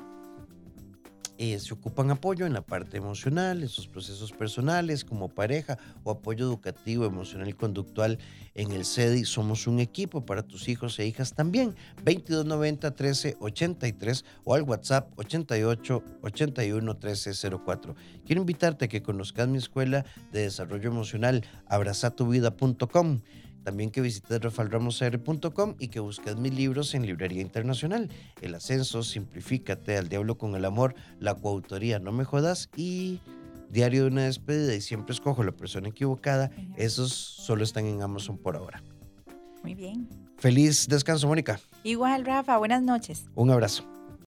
eh, 1.37 1.59
se 1.59 1.73
ocupan 1.73 2.09
apoyo 2.11 2.45
en 2.45 2.53
la 2.53 2.61
parte 2.61 2.97
emocional, 2.97 3.61
en 3.61 3.69
sus 3.69 3.87
procesos 3.87 4.31
personales 4.31 5.05
como 5.05 5.29
pareja 5.29 5.77
o 6.03 6.11
apoyo 6.11 6.45
educativo, 6.45 7.05
emocional 7.05 7.47
y 7.47 7.53
conductual 7.53 8.17
en 8.55 8.71
el 8.71 8.85
CEDI. 8.85 9.25
Somos 9.25 9.67
un 9.67 9.79
equipo 9.79 10.25
para 10.25 10.43
tus 10.43 10.67
hijos 10.67 10.97
e 10.99 11.05
hijas 11.05 11.33
también. 11.33 11.75
2290 11.97 12.89
1383 12.89 14.25
o 14.43 14.55
al 14.55 14.63
WhatsApp 14.63 15.11
88 15.17 16.03
81 16.21 16.93
1304. 16.93 17.95
Quiero 18.25 18.41
invitarte 18.41 18.85
a 18.85 18.87
que 18.87 19.01
conozcas 19.01 19.47
mi 19.47 19.57
escuela 19.57 20.05
de 20.31 20.41
desarrollo 20.41 20.89
emocional 20.89 21.43
abrazatuvida.com. 21.67 23.21
También 23.67 23.91
que 23.91 23.99
visites 23.99 24.39
rafalramosr.com 24.39 25.75
y 25.77 25.89
que 25.89 25.99
busques 25.99 26.37
mis 26.37 26.53
libros 26.53 26.95
en 26.95 27.05
Librería 27.05 27.41
Internacional. 27.41 28.07
El 28.41 28.55
ascenso, 28.55 29.03
Simplifícate, 29.03 29.97
Al 29.97 30.07
Diablo 30.07 30.37
con 30.37 30.55
el 30.55 30.63
Amor, 30.63 30.95
La 31.19 31.35
coautoría, 31.35 31.99
No 31.99 32.13
me 32.13 32.23
jodas 32.23 32.69
y 32.77 33.19
Diario 33.69 34.03
de 34.03 34.07
una 34.07 34.23
despedida 34.23 34.73
y 34.73 34.79
siempre 34.79 35.13
escojo 35.13 35.43
la 35.43 35.51
persona 35.51 35.89
equivocada. 35.89 36.49
Esos 36.77 37.11
solo 37.11 37.65
están 37.65 37.85
en 37.87 38.01
Amazon 38.01 38.37
por 38.37 38.55
ahora. 38.55 38.81
Muy 39.63 39.75
bien. 39.75 40.07
Feliz 40.37 40.87
descanso, 40.87 41.27
Mónica. 41.27 41.59
Igual, 41.83 42.23
Rafa. 42.23 42.55
Buenas 42.55 42.83
noches. 42.83 43.25
Un 43.35 43.51
abrazo. 43.51 43.83